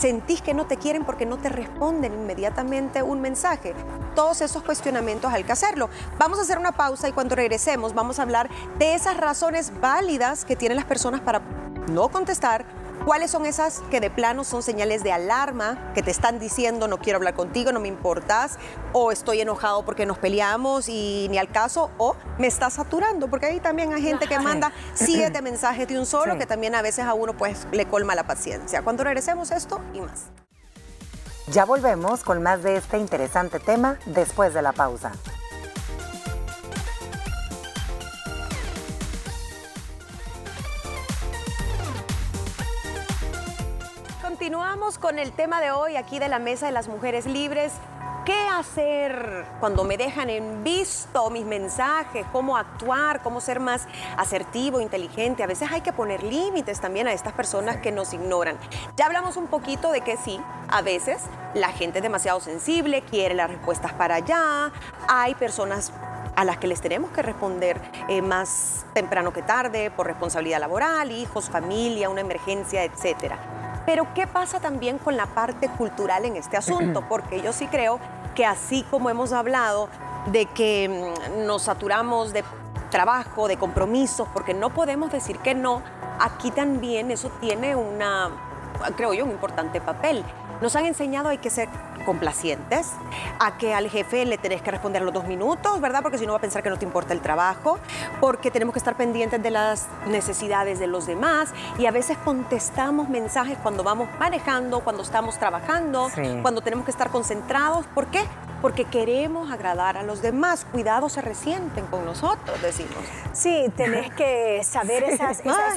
sentís 0.00 0.40
que 0.40 0.54
no 0.54 0.66
te 0.66 0.78
quieren 0.78 1.04
porque 1.04 1.26
no 1.26 1.36
te 1.36 1.50
responden 1.50 2.14
inmediatamente 2.14 3.02
un 3.02 3.20
mensaje. 3.20 3.74
Todos 4.14 4.40
esos 4.40 4.62
cuestionamientos 4.62 5.30
hay 5.30 5.44
que 5.44 5.52
hacerlo. 5.52 5.90
Vamos 6.18 6.38
a 6.38 6.42
hacer 6.42 6.58
una 6.58 6.72
pausa 6.72 7.08
y 7.08 7.12
cuando 7.12 7.36
regresemos 7.36 7.92
vamos 7.92 8.18
a 8.18 8.22
hablar 8.22 8.48
de 8.78 8.94
esas 8.94 9.18
razones 9.18 9.72
válidas 9.78 10.46
que 10.46 10.56
tienen 10.56 10.76
las 10.76 10.86
personas 10.86 11.20
para 11.20 11.42
no 11.90 12.08
contestar 12.08 12.64
¿Cuáles 13.04 13.30
son 13.30 13.46
esas 13.46 13.80
que 13.90 13.98
de 13.98 14.10
plano 14.10 14.44
son 14.44 14.62
señales 14.62 15.02
de 15.02 15.10
alarma 15.10 15.92
que 15.94 16.02
te 16.02 16.10
están 16.10 16.38
diciendo 16.38 16.86
no 16.86 16.98
quiero 16.98 17.16
hablar 17.16 17.32
contigo, 17.34 17.72
no 17.72 17.80
me 17.80 17.88
importas, 17.88 18.58
o 18.92 19.10
estoy 19.10 19.40
enojado 19.40 19.84
porque 19.84 20.04
nos 20.04 20.18
peleamos 20.18 20.88
y 20.88 21.26
ni 21.30 21.38
al 21.38 21.50
caso, 21.50 21.90
o 21.96 22.14
me 22.38 22.46
está 22.46 22.68
saturando? 22.68 23.28
Porque 23.28 23.46
ahí 23.46 23.58
también 23.58 23.94
hay 23.94 24.02
gente 24.02 24.26
que 24.26 24.38
manda 24.38 24.72
siete 24.94 25.40
mensajes 25.40 25.88
de 25.88 25.98
un 25.98 26.04
solo 26.04 26.36
que 26.36 26.44
también 26.44 26.74
a 26.74 26.82
veces 26.82 27.06
a 27.06 27.14
uno 27.14 27.34
pues 27.36 27.66
le 27.72 27.86
colma 27.86 28.14
la 28.14 28.24
paciencia. 28.24 28.82
Cuando 28.82 29.02
regresemos 29.02 29.50
esto 29.50 29.80
y 29.94 30.00
más. 30.02 30.26
Ya 31.48 31.64
volvemos 31.64 32.22
con 32.22 32.42
más 32.42 32.62
de 32.62 32.76
este 32.76 32.98
interesante 32.98 33.58
tema 33.60 33.98
después 34.06 34.52
de 34.52 34.62
la 34.62 34.72
pausa. 34.72 35.12
Continuamos 44.50 44.98
con 44.98 45.20
el 45.20 45.30
tema 45.30 45.60
de 45.60 45.70
hoy 45.70 45.94
aquí 45.94 46.18
de 46.18 46.28
la 46.28 46.40
Mesa 46.40 46.66
de 46.66 46.72
las 46.72 46.88
Mujeres 46.88 47.24
Libres. 47.24 47.72
¿Qué 48.26 48.48
hacer 48.48 49.46
cuando 49.60 49.84
me 49.84 49.96
dejan 49.96 50.28
en 50.28 50.64
visto 50.64 51.30
mis 51.30 51.44
mensajes? 51.46 52.26
¿Cómo 52.32 52.56
actuar? 52.56 53.22
¿Cómo 53.22 53.40
ser 53.40 53.60
más 53.60 53.86
asertivo, 54.16 54.80
inteligente? 54.80 55.44
A 55.44 55.46
veces 55.46 55.70
hay 55.70 55.82
que 55.82 55.92
poner 55.92 56.24
límites 56.24 56.80
también 56.80 57.06
a 57.06 57.12
estas 57.12 57.32
personas 57.32 57.76
que 57.76 57.92
nos 57.92 58.12
ignoran. 58.12 58.58
Ya 58.96 59.06
hablamos 59.06 59.36
un 59.36 59.46
poquito 59.46 59.92
de 59.92 60.00
que 60.00 60.16
sí, 60.16 60.40
a 60.68 60.82
veces 60.82 61.22
la 61.54 61.68
gente 61.68 62.00
es 62.00 62.02
demasiado 62.02 62.40
sensible, 62.40 63.02
quiere 63.02 63.36
las 63.36 63.50
respuestas 63.50 63.92
para 63.92 64.16
allá. 64.16 64.72
Hay 65.06 65.36
personas 65.36 65.92
a 66.34 66.44
las 66.44 66.58
que 66.58 66.66
les 66.66 66.80
tenemos 66.80 67.12
que 67.12 67.22
responder 67.22 67.80
eh, 68.08 68.20
más 68.20 68.84
temprano 68.94 69.32
que 69.32 69.42
tarde 69.42 69.92
por 69.92 70.08
responsabilidad 70.08 70.58
laboral, 70.58 71.12
hijos, 71.12 71.48
familia, 71.48 72.10
una 72.10 72.22
emergencia, 72.22 72.82
etcétera. 72.82 73.59
Pero 73.90 74.06
¿qué 74.14 74.28
pasa 74.28 74.60
también 74.60 74.98
con 74.98 75.16
la 75.16 75.26
parte 75.26 75.68
cultural 75.68 76.24
en 76.24 76.36
este 76.36 76.56
asunto? 76.56 77.02
Porque 77.08 77.42
yo 77.42 77.52
sí 77.52 77.66
creo 77.66 77.98
que 78.36 78.46
así 78.46 78.84
como 78.88 79.10
hemos 79.10 79.32
hablado 79.32 79.88
de 80.30 80.46
que 80.46 80.88
mm, 80.88 81.44
nos 81.44 81.62
saturamos 81.62 82.32
de 82.32 82.44
trabajo, 82.92 83.48
de 83.48 83.56
compromisos, 83.56 84.28
porque 84.32 84.54
no 84.54 84.70
podemos 84.70 85.10
decir 85.10 85.38
que 85.38 85.56
no, 85.56 85.82
aquí 86.20 86.52
también 86.52 87.10
eso 87.10 87.32
tiene 87.40 87.74
una, 87.74 88.30
creo 88.96 89.12
yo, 89.12 89.24
un 89.24 89.32
importante 89.32 89.80
papel. 89.80 90.24
Nos 90.60 90.76
han 90.76 90.86
enseñado 90.86 91.28
hay 91.28 91.38
que 91.38 91.50
ser 91.50 91.68
complacientes, 92.00 92.92
a 93.38 93.56
que 93.58 93.74
al 93.74 93.88
jefe 93.88 94.24
le 94.24 94.38
tenés 94.38 94.62
que 94.62 94.70
responder 94.70 95.02
a 95.02 95.04
los 95.04 95.14
dos 95.14 95.26
minutos, 95.26 95.80
¿verdad? 95.80 96.02
Porque 96.02 96.18
si 96.18 96.26
no 96.26 96.32
va 96.32 96.38
a 96.38 96.40
pensar 96.40 96.62
que 96.62 96.70
no 96.70 96.78
te 96.78 96.84
importa 96.84 97.12
el 97.12 97.20
trabajo, 97.20 97.78
porque 98.20 98.50
tenemos 98.50 98.72
que 98.72 98.78
estar 98.78 98.96
pendientes 98.96 99.42
de 99.42 99.50
las 99.50 99.88
necesidades 100.06 100.78
de 100.78 100.86
los 100.86 101.06
demás 101.06 101.50
y 101.78 101.86
a 101.86 101.90
veces 101.90 102.18
contestamos 102.18 103.08
mensajes 103.08 103.58
cuando 103.62 103.82
vamos 103.82 104.08
manejando, 104.18 104.80
cuando 104.80 105.02
estamos 105.02 105.38
trabajando, 105.38 106.10
cuando 106.42 106.60
tenemos 106.60 106.84
que 106.84 106.90
estar 106.90 107.10
concentrados. 107.10 107.86
¿Por 107.86 108.06
qué? 108.06 108.24
Porque 108.60 108.84
queremos 108.84 109.50
agradar 109.50 109.96
a 109.96 110.02
los 110.02 110.22
demás. 110.22 110.66
Cuidado, 110.70 111.08
se 111.08 111.20
resienten 111.20 111.86
con 111.86 112.04
nosotros, 112.04 112.60
decimos. 112.62 112.98
Sí, 113.32 113.66
tenés 113.76 114.12
que 114.14 114.62
saber 114.64 115.04
esa, 115.04 115.34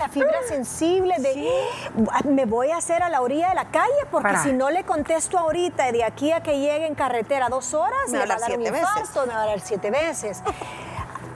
fibra 0.10 0.40
sensible 0.48 1.16
de 1.20 1.50
me 2.26 2.46
voy 2.46 2.72
a 2.72 2.78
hacer 2.78 3.04
a 3.04 3.10
la 3.10 3.22
orilla 3.22 3.50
de 3.50 3.56
la 3.56 3.66
calle 3.66 3.94
porque 4.12 4.38
si 4.38 4.54
no 4.54 4.70
le 4.70 4.84
contesto 4.84 5.38
ahorita 5.38 5.92
de 5.92 6.04
aquí 6.04 6.32
a 6.32 6.42
que 6.42 6.60
llegue 6.60 6.88
en 6.88 6.96
carretera 6.96 7.50
dos 7.50 7.74
horas, 7.74 8.10
me, 8.10 8.18
va 8.18 8.36
a 8.36 8.40
dar 8.40 8.58
un 8.58 8.66
infarto, 8.66 9.26
me 9.26 9.34
va 9.34 9.44
a 9.44 9.46
dar 9.48 9.60
siete 9.60 9.90
veces 9.92 10.42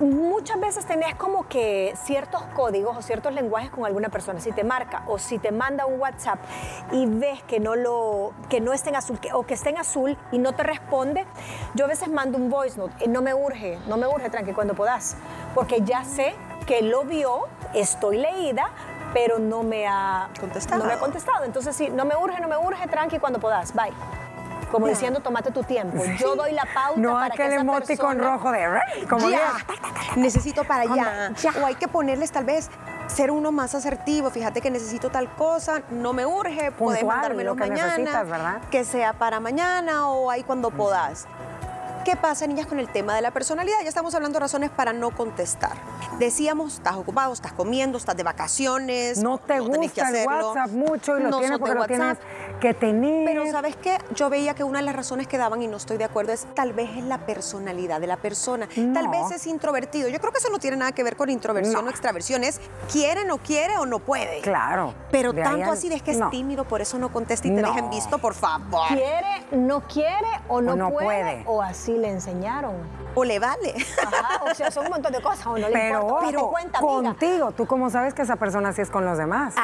muchas 0.06 0.60
veces 0.60 0.86
tenés 0.86 1.16
como 1.16 1.48
que 1.48 1.94
ciertos 2.04 2.44
códigos 2.56 2.98
o 2.98 3.02
ciertos 3.02 3.34
lenguajes 3.34 3.72
con 3.72 3.86
alguna 3.86 4.10
persona. 4.10 4.40
Si 4.40 4.52
te 4.52 4.64
marca 4.64 5.04
o 5.08 5.18
si 5.18 5.40
te 5.40 5.52
manda 5.52 5.86
un 5.86 6.00
WhatsApp 6.00 6.40
y 6.92 7.06
ves 7.06 7.42
que 7.44 7.60
no, 7.60 7.76
lo, 7.76 8.34
que 8.50 8.62
no 8.62 8.74
esté 8.74 8.90
en 8.90 8.96
azul 8.96 9.20
o 9.34 9.44
que 9.44 9.54
esté 9.54 9.70
en 9.70 9.78
azul 9.78 10.18
y 10.32 10.40
no 10.40 10.54
te 10.54 10.64
responde, 10.64 11.26
yo 11.74 11.86
a 11.86 11.88
veces 11.88 12.10
mando 12.10 12.38
un 12.38 12.50
voice 12.50 12.78
note. 12.78 12.94
y 13.06 13.08
No 13.08 13.22
me 13.22 13.34
urge, 13.34 13.80
no 13.88 13.98
me 13.98 14.08
urge, 14.08 14.30
tranqui, 14.30 14.54
cuando 14.54 14.74
puedas. 14.74 15.18
Porque 15.54 15.82
ya 15.82 16.04
sé 16.04 16.36
que 16.66 16.82
lo 16.82 17.04
vio, 17.04 17.48
estoy 17.74 18.18
leída, 18.18 18.70
pero 19.14 19.40
no 19.40 19.64
me 19.64 19.88
ha 19.88 20.30
contestado. 20.40 20.82
No 20.82 20.88
me 20.88 20.94
ha 20.94 21.00
contestado. 21.00 21.46
Entonces, 21.46 21.76
sí, 21.76 21.90
no 21.90 22.06
me 22.06 22.16
urge, 22.16 22.40
no 22.40 22.48
me 22.48 22.58
urge, 22.58 22.88
tranqui, 22.88 23.20
cuando 23.20 23.40
puedas. 23.40 23.74
Bye 23.74 24.17
como 24.72 24.88
diciendo, 24.88 25.20
tómate 25.20 25.52
tu 25.52 25.64
tiempo. 25.64 26.04
Yo 26.20 26.36
doy 26.36 26.52
la 26.52 26.66
pauta 26.74 27.00
no 27.00 27.14
para 27.14 27.26
aquel 27.28 27.86
que 27.86 27.98
con 27.98 28.20
rojo 28.20 28.52
de 28.52 28.68
como 29.10 29.30
ya. 29.30 29.54
necesito 30.16 30.64
para 30.64 30.84
allá. 30.84 31.34
O 31.62 31.66
hay 31.66 31.76
que 31.76 31.88
ponerles 31.88 32.32
tal 32.32 32.46
vez 32.46 32.70
ser 33.08 33.32
uno 33.32 33.52
más 33.52 33.76
asertivo. 33.76 34.30
Fíjate 34.30 34.62
que 34.62 34.70
necesito 34.70 35.10
tal 35.10 35.30
cosa, 35.36 35.82
no 35.90 36.14
me 36.14 36.26
urge, 36.26 36.72
puedes 36.72 37.04
mandármelo 37.04 37.56
mañana, 37.56 38.24
¿verdad? 38.24 38.62
que 38.70 38.84
sea 38.84 39.14
para 39.14 39.40
mañana 39.40 40.10
o 40.10 40.30
ahí 40.30 40.44
cuando 40.44 40.72
podas. 40.72 41.28
¿Qué 42.08 42.16
pasa, 42.16 42.48
niñas, 42.48 42.68
con 42.68 42.80
el 42.80 42.88
tema 42.88 43.14
de 43.16 43.22
la 43.22 43.32
personalidad? 43.32 43.76
Ya 43.84 43.90
estamos 43.90 44.16
hablando 44.16 44.40
de 44.40 44.44
razones 44.44 44.70
para 44.70 44.94
no 44.94 45.12
contestar. 45.12 45.74
Decíamos, 46.20 46.76
estás 46.76 46.96
ocupado, 46.96 47.34
estás 47.34 47.52
comiendo, 47.52 47.98
estás 47.98 48.16
de 48.16 48.24
vacaciones. 48.24 49.18
No 49.18 49.40
te 49.40 49.60
gusta 49.60 50.10
el 50.10 50.26
WhatsApp 50.26 50.70
mucho 50.70 51.20
y 51.20 51.24
lo 51.24 51.38
tienes 51.38 51.60
porque 51.60 51.76
lo 51.76 51.86
tienes 51.86 52.18
que 52.62 52.74
tener. 52.74 53.26
Pero 53.26 53.52
¿sabes 53.52 53.76
qué? 53.76 53.98
Yo 54.16 54.30
veía 54.30 54.54
que 54.54 54.64
una 54.64 54.80
de 54.80 54.86
las 54.86 54.96
razones 54.96 55.28
que 55.28 55.38
daban, 55.38 55.62
y 55.62 55.68
no 55.68 55.76
estoy 55.76 55.98
de 55.98 56.06
acuerdo, 56.06 56.32
es 56.32 56.48
tal 56.56 56.72
vez 56.72 56.92
es 56.96 57.04
la 57.04 57.26
personalidad 57.26 58.00
de 58.00 58.08
la 58.08 58.16
persona. 58.16 58.70
Tal 58.94 59.10
vez 59.10 59.30
es 59.32 59.46
introvertido. 59.46 60.08
Yo 60.08 60.22
creo 60.22 60.32
que 60.32 60.38
eso 60.38 60.50
no 60.50 60.60
tiene 60.60 60.78
nada 60.78 60.94
que 60.94 61.04
ver 61.04 61.18
con 61.18 61.30
introversión 61.30 61.86
o 61.88 61.90
extraversión. 61.90 62.46
Es 62.46 62.62
quiere, 62.90 63.26
no 63.26 63.38
quiere 63.40 63.78
o 63.80 63.86
no 63.86 64.00
puede. 64.00 64.40
Claro. 64.40 64.94
Pero 65.12 65.34
tanto 65.34 65.72
así 65.72 65.90
de 65.90 66.00
que 66.00 66.12
es 66.12 66.30
tímido, 66.30 66.64
por 66.64 66.80
eso 66.80 66.98
no 66.98 67.12
contesta 67.12 67.50
y 67.50 67.52
te 67.54 67.62
dejen 67.62 67.90
visto, 67.90 68.18
por 68.18 68.34
favor. 68.34 68.88
Quiere, 68.88 69.46
no 69.52 69.82
quiere 69.82 70.30
o 70.48 70.62
no, 70.62 70.90
puede, 70.90 71.44
o 71.46 71.62
así 71.62 71.97
le 71.98 72.10
enseñaron. 72.10 72.76
O 73.16 73.24
le 73.24 73.40
vale. 73.40 73.74
Ajá, 74.06 74.44
o 74.44 74.54
sea, 74.54 74.70
son 74.72 74.86
un 74.86 74.92
montón 74.92 75.12
de 75.12 75.22
cosas, 75.22 75.46
o 75.48 75.58
no 75.58 75.68
le 75.68 75.74
pero, 75.74 76.02
importa, 76.02 76.26
pero 76.28 76.50
cuenta, 76.50 76.80
contigo, 76.80 77.52
tú 77.52 77.66
cómo 77.66 77.90
sabes 77.90 78.14
que 78.14 78.22
esa 78.22 78.36
persona 78.36 78.74
sí 78.74 78.82
es 78.82 78.90
con 78.90 79.06
los 79.06 79.18
demás. 79.18 79.56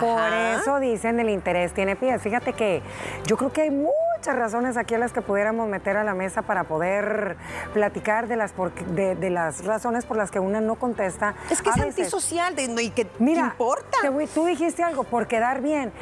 Por 0.00 0.32
eso 0.32 0.80
dicen 0.80 1.20
el 1.20 1.28
interés 1.28 1.72
tiene 1.74 1.96
pies. 1.96 2.22
Fíjate 2.22 2.54
que 2.54 2.82
yo 3.26 3.36
creo 3.36 3.52
que 3.52 3.62
hay 3.62 3.70
muchas 3.70 4.36
razones 4.36 4.76
aquí 4.76 4.94
a 4.94 4.98
las 4.98 5.12
que 5.12 5.20
pudiéramos 5.20 5.68
meter 5.68 5.96
a 5.96 6.04
la 6.04 6.14
mesa 6.14 6.42
para 6.42 6.64
poder 6.64 7.36
platicar 7.74 8.28
de 8.28 8.36
las, 8.36 8.54
de, 8.56 9.30
las 9.30 9.64
razones 9.64 10.06
por 10.06 10.16
las 10.16 10.30
que 10.30 10.40
una 10.40 10.60
no 10.60 10.76
contesta. 10.76 11.34
Es 11.50 11.60
que 11.60 11.70
es 11.70 11.76
antisocial 11.76 12.54
de, 12.54 12.64
y 12.82 12.90
que 12.90 13.06
Mira, 13.18 13.46
importa. 13.46 13.98
tú 14.32 14.46
dijiste 14.46 14.82
algo, 14.82 15.04
por 15.04 15.26
quedar 15.26 15.60
bien. 15.60 15.92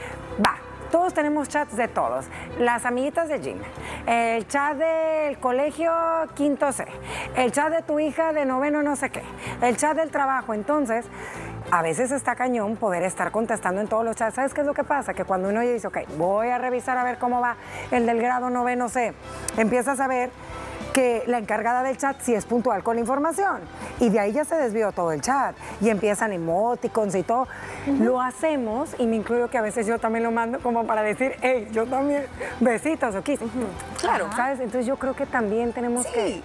Va, 0.44 0.56
todos 0.90 1.14
tenemos 1.14 1.48
chats 1.48 1.76
de 1.76 1.88
todos. 1.88 2.26
Las 2.58 2.84
amiguitas 2.84 3.28
de 3.28 3.38
Gmail, 3.38 3.62
el 4.06 4.46
chat 4.48 4.76
del 4.76 5.38
colegio 5.38 5.92
quinto 6.34 6.72
C, 6.72 6.86
el 7.36 7.52
chat 7.52 7.70
de 7.70 7.82
tu 7.82 7.98
hija 7.98 8.32
de 8.32 8.44
noveno 8.44 8.82
no 8.82 8.96
sé 8.96 9.10
qué, 9.10 9.22
el 9.62 9.76
chat 9.76 9.96
del 9.96 10.10
trabajo. 10.10 10.54
Entonces, 10.54 11.06
a 11.70 11.82
veces 11.82 12.10
está 12.10 12.34
cañón 12.34 12.76
poder 12.76 13.02
estar 13.04 13.30
contestando 13.30 13.80
en 13.80 13.88
todos 13.88 14.04
los 14.04 14.16
chats. 14.16 14.34
¿Sabes 14.34 14.54
qué 14.54 14.62
es 14.62 14.66
lo 14.66 14.74
que 14.74 14.84
pasa? 14.84 15.14
Que 15.14 15.24
cuando 15.24 15.48
uno 15.48 15.60
dice, 15.60 15.86
ok, 15.86 15.98
voy 16.16 16.48
a 16.48 16.58
revisar 16.58 16.98
a 16.98 17.04
ver 17.04 17.18
cómo 17.18 17.40
va 17.40 17.56
el 17.90 18.06
del 18.06 18.20
grado 18.20 18.50
noveno 18.50 18.88
C, 18.88 19.14
empiezas 19.56 20.00
a 20.00 20.08
ver 20.08 20.30
que 20.92 21.22
la 21.26 21.38
encargada 21.38 21.82
del 21.82 21.96
chat 21.96 22.20
sí 22.20 22.34
es 22.34 22.44
puntual 22.44 22.82
con 22.82 22.96
la 22.96 23.00
información. 23.00 23.60
Y 23.98 24.08
de 24.10 24.20
ahí 24.20 24.32
ya 24.32 24.44
se 24.44 24.56
desvió 24.56 24.92
todo 24.92 25.12
el 25.12 25.20
chat. 25.20 25.54
Y 25.80 25.88
empiezan 25.88 26.32
emoticons 26.32 27.14
y 27.14 27.22
todo. 27.22 27.48
Lo 28.00 28.20
hacemos, 28.20 28.90
y 28.98 29.06
me 29.06 29.16
incluyo 29.16 29.48
que 29.48 29.58
a 29.58 29.62
veces 29.62 29.86
yo 29.86 29.98
también 29.98 30.24
lo 30.24 30.30
mando 30.30 30.60
como 30.60 30.86
para 30.86 31.02
decir, 31.02 31.36
hey, 31.40 31.68
yo 31.72 31.86
también, 31.86 32.26
besitos 32.60 33.14
o 33.14 33.22
kiss. 33.22 33.40
Claro. 34.00 34.28
¿Sabes? 34.34 34.60
Entonces 34.60 34.86
yo 34.86 34.96
creo 34.96 35.14
que 35.14 35.26
también 35.26 35.72
tenemos 35.72 36.06
que... 36.06 36.42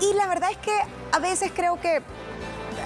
Y 0.00 0.14
la 0.14 0.26
verdad 0.26 0.50
es 0.50 0.58
que 0.58 0.76
a 1.12 1.18
veces 1.18 1.50
creo 1.54 1.80
que 1.80 2.02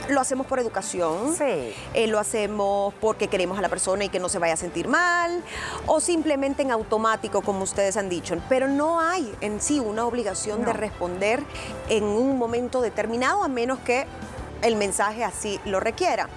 lo 0.08 0.20
hacemos 0.20 0.46
por 0.46 0.58
educación, 0.58 1.34
sí. 1.36 1.74
Eh, 1.94 2.06
lo 2.06 2.18
hacemos 2.18 2.94
porque 3.00 3.28
queremos 3.28 3.58
a 3.58 3.62
la 3.62 3.68
persona 3.68 4.04
y 4.04 4.08
que 4.08 4.18
no 4.18 4.28
se 4.28 4.38
vaya 4.38 4.54
a 4.54 4.56
sentir 4.56 4.88
mal, 4.88 5.42
o 5.86 6.00
simplemente 6.00 6.62
en 6.62 6.70
automático, 6.70 7.42
como 7.42 7.62
ustedes 7.62 7.96
han 7.96 8.08
dicho. 8.08 8.36
Pero 8.48 8.68
no 8.68 9.00
hay 9.00 9.32
en 9.40 9.60
sí 9.60 9.80
una 9.80 10.06
obligación 10.06 10.64
de 10.64 10.72
responder 10.72 11.42
en 11.88 12.04
un 12.04 12.38
momento 12.38 12.80
determinado, 12.80 13.42
a 13.42 13.48
menos 13.48 13.78
que 13.80 14.06
el 14.62 14.76
mensaje 14.76 15.24
así 15.24 15.60
lo 15.64 15.80
requiera. 15.80 16.28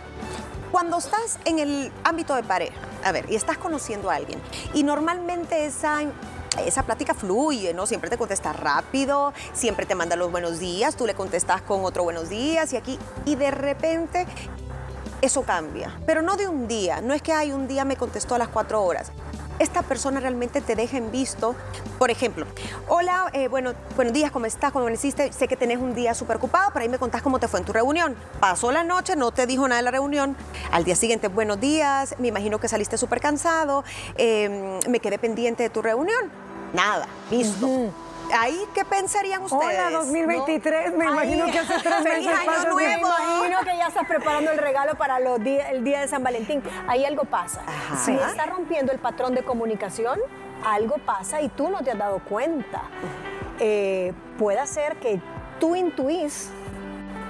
Cuando 0.72 0.98
estás 0.98 1.38
en 1.46 1.60
el 1.60 1.92
ámbito 2.04 2.34
de 2.36 2.44
pareja, 2.44 2.76
a 3.04 3.12
ver, 3.12 3.26
y 3.30 3.36
estás 3.36 3.58
conociendo 3.58 4.10
a 4.10 4.16
alguien, 4.16 4.42
y 4.74 4.84
normalmente 4.84 5.66
esa 5.66 6.02
esa 6.62 6.84
plática 6.84 7.14
fluye, 7.14 7.74
¿no? 7.74 7.86
Siempre 7.86 8.10
te 8.10 8.18
contesta 8.18 8.54
rápido, 8.54 9.34
siempre 9.54 9.86
te 9.86 9.96
manda 9.96 10.16
los 10.16 10.32
buenos 10.32 10.60
días, 10.60 10.96
tú 10.96 11.06
le 11.06 11.14
contestas 11.14 11.62
con 11.62 11.84
otro 11.86 12.04
buenos 12.04 12.30
días 12.30 12.74
y 12.74 12.78
aquí, 12.78 13.00
y 13.26 13.36
de 13.36 13.52
repente 13.52 14.26
eso 15.22 15.44
cambia, 15.44 15.98
pero 16.06 16.22
no 16.22 16.36
de 16.36 16.48
un 16.48 16.68
día, 16.68 17.02
no 17.02 17.14
es 17.14 17.22
que 17.22 17.32
hay 17.34 17.52
un 17.52 17.68
día 17.68 17.86
me 17.86 17.96
contestó 17.96 18.36
a 18.36 18.38
las 18.38 18.50
cuatro 18.50 18.84
horas. 18.84 19.12
esta 19.60 19.82
persona 19.84 20.20
realmente 20.20 20.62
te 20.62 20.76
deja 20.76 20.98
en 20.98 21.12
visto. 21.12 21.56
Por 22.00 22.12
ejemplo, 22.12 22.46
hola, 22.90 23.30
eh, 23.34 23.48
bueno, 23.48 23.74
buenos 23.96 24.14
días, 24.14 24.32
¿cómo 24.32 24.46
estás? 24.46 24.72
¿Cómo 24.72 24.90
hiciste? 24.90 25.32
Sé 25.32 25.48
que 25.48 25.56
tenés 25.56 25.78
un 25.78 25.94
día 25.94 26.14
súper 26.14 26.38
ocupado, 26.38 26.72
pero 26.74 26.84
ahí 26.84 26.90
me 26.90 26.98
contás 26.98 27.22
cómo 27.22 27.40
te 27.40 27.48
fue 27.48 27.60
en 27.60 27.66
tu 27.66 27.72
reunión. 27.72 28.16
Pasó 28.40 28.72
la 28.72 28.84
noche, 28.84 29.16
no 29.16 29.32
te 29.32 29.46
dijo 29.46 29.68
nada 29.68 29.78
de 29.78 29.84
la 29.84 29.92
reunión. 29.92 30.36
Al 30.72 30.84
día 30.84 30.96
siguiente, 30.96 31.28
buenos 31.28 31.60
días, 31.60 32.16
me 32.20 32.28
imagino 32.28 32.60
que 32.60 32.68
saliste 32.68 32.98
súper 32.98 33.22
cansado, 33.22 33.84
em, 34.18 34.80
me 34.90 35.00
quedé 35.00 35.18
pendiente 35.20 35.64
de 35.64 35.70
tu 35.70 35.82
reunión. 35.82 36.43
Nada, 36.74 37.06
listo. 37.30 37.92
¿Ahí 38.34 38.60
qué 38.74 38.84
pensarían 38.84 39.44
ustedes? 39.44 39.64
Hola, 39.64 39.92
2023, 39.92 40.96
me 40.96 41.06
imagino 41.06 41.46
que 41.46 41.60
hace 41.60 41.74
tres 41.84 42.04
meses 42.04 42.28
año 42.28 42.70
nuevo. 42.70 42.78
Me 42.78 43.00
imagino 43.00 43.60
que 43.60 43.78
ya 43.78 43.88
estás 43.88 44.08
preparando 44.08 44.52
el 44.52 44.58
regalo 44.58 44.96
para 44.96 45.20
los 45.20 45.40
el 45.40 45.84
día 45.84 46.02
de 46.02 46.08
San 46.08 46.24
Valentín. 46.24 46.64
Ahí 46.88 47.06
algo 47.06 47.26
pasa. 47.26 47.62
Si 48.04 48.12
está 48.12 48.48
rompiendo 48.48 48.92
el 48.92 48.98
patrón 48.98 49.36
de 49.36 49.44
comunicación, 49.44 50.20
algo 50.66 50.96
pasa 51.06 51.42
y 51.42 51.50
tú 51.50 51.70
no 51.70 51.84
te 51.84 51.92
has 51.92 51.98
dado 51.98 52.20
cuenta. 52.20 52.82
Eh, 53.60 54.14
puede 54.40 54.66
ser 54.66 54.96
que 54.96 55.22
tú 55.60 55.76
intuís 55.76 56.50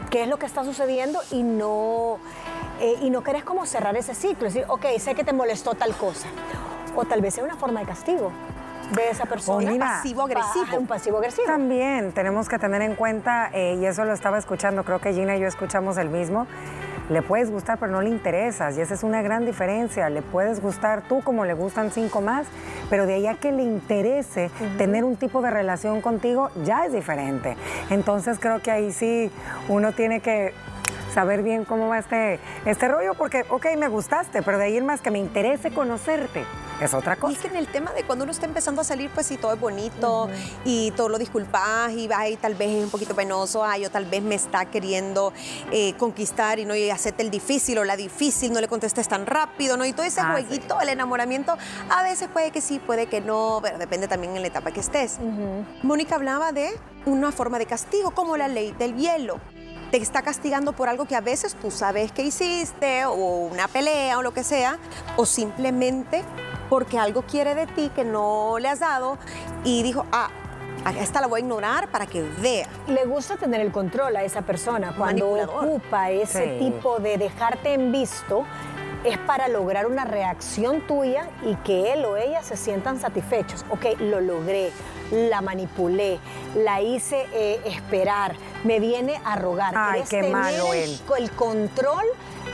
qué 0.10 0.24
es 0.24 0.30
lo 0.30 0.38
que 0.38 0.46
está 0.46 0.64
sucediendo 0.64 1.20
y 1.32 1.44
no, 1.44 2.18
eh, 2.80 2.98
y 3.02 3.10
no 3.10 3.24
querés 3.24 3.44
como 3.44 3.66
cerrar 3.66 3.98
ese 3.98 4.16
ciclo. 4.16 4.48
Es 4.48 4.54
decir, 4.54 4.70
ok, 4.70 4.86
sé 5.00 5.16
que 5.16 5.26
te 5.26 5.34
molestó 5.34 5.74
tal 5.74 5.94
cosa. 5.98 6.28
O 6.96 7.04
tal 7.04 7.20
vez 7.22 7.34
sea 7.34 7.44
una 7.44 7.56
forma 7.58 7.82
de 7.82 7.88
castigo 7.88 8.32
de 8.92 9.10
esa 9.10 9.26
persona. 9.26 9.72
Un 9.72 9.80
pasivo-agresivo. 9.80 10.78
Un 10.78 10.88
pasivo-agresivo. 10.88 11.48
También 11.48 12.12
tenemos 12.12 12.50
que 12.50 12.60
tener 12.60 12.82
en 12.82 12.96
cuenta, 12.96 13.50
eh, 13.54 13.78
y 13.82 13.86
eso 13.86 14.06
lo 14.06 14.14
estaba 14.14 14.38
escuchando, 14.38 14.84
creo 14.84 15.00
que 15.00 15.14
Gina 15.14 15.36
y 15.36 15.40
yo 15.40 15.48
escuchamos 15.48 15.98
el 15.98 16.10
mismo, 16.10 16.48
le 17.10 17.22
puedes 17.22 17.52
gustar, 17.52 17.78
pero 17.80 17.92
no 17.92 18.02
le 18.02 18.10
interesas. 18.10 18.78
Y 18.78 18.82
esa 18.82 18.94
es 18.94 19.04
una 19.04 19.22
gran 19.22 19.46
diferencia. 19.46 20.10
Le 20.10 20.22
puedes 20.22 20.62
gustar 20.62 21.04
tú 21.08 21.22
como 21.22 21.46
le 21.46 21.54
gustan 21.54 21.92
cinco 21.92 22.22
más, 22.22 22.48
pero 22.90 23.06
de 23.06 23.16
ahí 23.16 23.28
a 23.28 23.36
que 23.36 23.52
le 23.52 23.64
interese 23.64 24.50
tener 24.78 25.04
un 25.04 25.18
tipo 25.18 25.42
de 25.42 25.52
relación 25.52 26.02
contigo, 26.02 26.50
ya 26.64 26.86
es 26.86 26.94
diferente. 26.94 27.58
Entonces 27.90 28.40
creo 28.40 28.62
que 28.62 28.72
ahí 28.72 28.92
sí 28.92 29.32
uno 29.68 29.92
tiene 29.92 30.22
que 30.22 30.54
saber 31.14 31.44
bien 31.44 31.66
cómo 31.66 31.90
va 31.90 32.00
este, 32.00 32.40
este 32.66 32.88
rollo, 32.88 33.14
porque, 33.14 33.46
ok, 33.50 33.68
me 33.78 33.88
gustaste, 33.88 34.42
pero 34.42 34.58
de 34.58 34.66
ahí 34.66 34.78
en 34.78 34.86
más 34.86 35.02
que 35.02 35.12
me 35.12 35.20
interese 35.20 35.72
conocerte 35.72 36.44
es 36.82 36.94
otra 36.94 37.16
cosa. 37.16 37.32
Y 37.32 37.36
es 37.36 37.42
que 37.42 37.48
en 37.48 37.56
el 37.56 37.68
tema 37.68 37.92
de 37.92 38.04
cuando 38.04 38.24
uno 38.24 38.32
está 38.32 38.46
empezando 38.46 38.82
a 38.82 38.84
salir, 38.84 39.10
pues 39.12 39.28
sí, 39.28 39.38
todo 39.38 39.54
es 39.54 39.60
bonito 39.60 40.30
y 40.66 40.92
todo 40.92 41.10
lo 41.10 41.18
disculpas 41.18 41.92
y 41.92 42.08
va 42.08 42.28
y 42.28 42.38
tal 42.38 42.56
vez 42.56 42.70
es 42.70 42.84
un 42.84 42.90
poquito 42.90 43.16
penoso, 43.16 43.64
ay, 43.64 43.86
o 43.86 43.92
tal 43.92 44.06
vez 44.06 44.22
me 44.22 44.36
está 44.36 44.66
queriendo 44.66 45.34
eh, 45.72 45.94
conquistar 45.98 46.60
y 46.60 46.66
no 46.66 46.76
y 46.76 46.90
hacerte 46.90 47.24
el 47.24 47.32
difícil 47.32 47.78
o 47.78 47.84
la 47.84 47.96
difícil, 47.96 48.52
no 48.54 48.62
le 48.62 48.68
contestes 48.68 49.08
tan 49.08 49.26
rápido, 49.26 49.78
¿no? 49.78 49.86
Y 49.86 49.94
todo 49.94 50.06
ese 50.06 50.22
ah, 50.22 50.32
jueguito, 50.32 50.80
el 50.82 50.90
enamoramiento, 50.90 51.58
a 51.90 52.04
veces 52.04 52.30
puede 52.32 52.52
que 52.52 52.62
sí, 52.62 52.80
puede 52.80 53.08
que 53.08 53.22
no, 53.22 53.60
pero 53.62 53.78
depende 53.78 54.08
también 54.08 54.36
en 54.36 54.42
la 54.42 54.48
etapa 54.48 54.72
que 54.72 54.80
estés. 54.80 55.20
Mónica 55.82 56.16
hablaba 56.16 56.52
de 56.52 56.72
una 57.06 57.32
forma 57.32 57.60
de 57.60 57.66
castigo, 57.66 58.12
como 58.12 58.38
la 58.38 58.48
ley 58.48 58.74
del 58.78 58.96
hielo 58.96 59.40
te 59.92 59.98
está 59.98 60.24
castigando 60.24 60.74
por 60.74 60.90
algo 60.90 61.06
que 61.06 61.16
a 61.16 61.22
veces 61.22 61.54
tú 61.54 61.70
sabes 61.70 62.12
que 62.12 62.24
hiciste, 62.24 63.06
o 63.06 63.14
una 63.14 63.68
pelea 63.68 64.18
o 64.18 64.24
lo 64.24 64.34
que 64.34 64.44
sea, 64.44 64.80
o 65.18 65.26
simplemente 65.28 66.24
porque 66.74 66.98
algo 66.98 67.22
quiere 67.22 67.54
de 67.54 67.68
ti 67.68 67.92
que 67.94 68.04
no 68.04 68.58
le 68.58 68.68
has 68.68 68.80
dado 68.80 69.20
y 69.64 69.84
dijo, 69.84 70.08
ah, 70.12 70.32
esta 71.00 71.22
la 71.22 71.28
voy 71.28 71.42
a 71.42 71.44
ignorar 71.44 71.88
para 71.90 72.08
que 72.08 72.24
vea. 72.42 72.68
Le 72.88 73.06
gusta 73.06 73.38
tener 73.38 73.62
el 73.62 73.72
control 73.72 74.16
a 74.16 74.24
esa 74.24 74.42
persona 74.42 74.96
cuando 74.98 75.34
ocupa 75.34 76.10
ese 76.10 76.58
tipo 76.58 76.98
de 76.98 77.20
dejarte 77.20 77.76
en 77.76 77.92
visto 77.92 78.44
es 79.04 79.20
para 79.20 79.50
lograr 79.50 79.86
una 79.86 80.04
reacción 80.04 80.82
tuya 80.88 81.30
y 81.46 81.54
que 81.58 81.94
él 81.94 82.06
o 82.06 82.18
ella 82.18 82.42
se 82.42 82.58
sientan 82.58 83.00
satisfechos. 83.00 83.64
Ok, 83.70 84.00
lo 84.00 84.20
logré, 84.20 84.72
la 85.12 85.42
manipulé, 85.42 86.18
la 86.56 86.82
hice 86.82 87.28
eh, 87.34 87.62
esperar, 87.66 88.36
me 88.64 88.80
viene 88.80 89.22
a 89.26 89.36
rogar. 89.36 89.76
Ay, 89.78 90.04
qué 90.10 90.24
malo 90.24 90.74
él. 90.74 91.00
El 91.20 91.30
control 91.34 92.06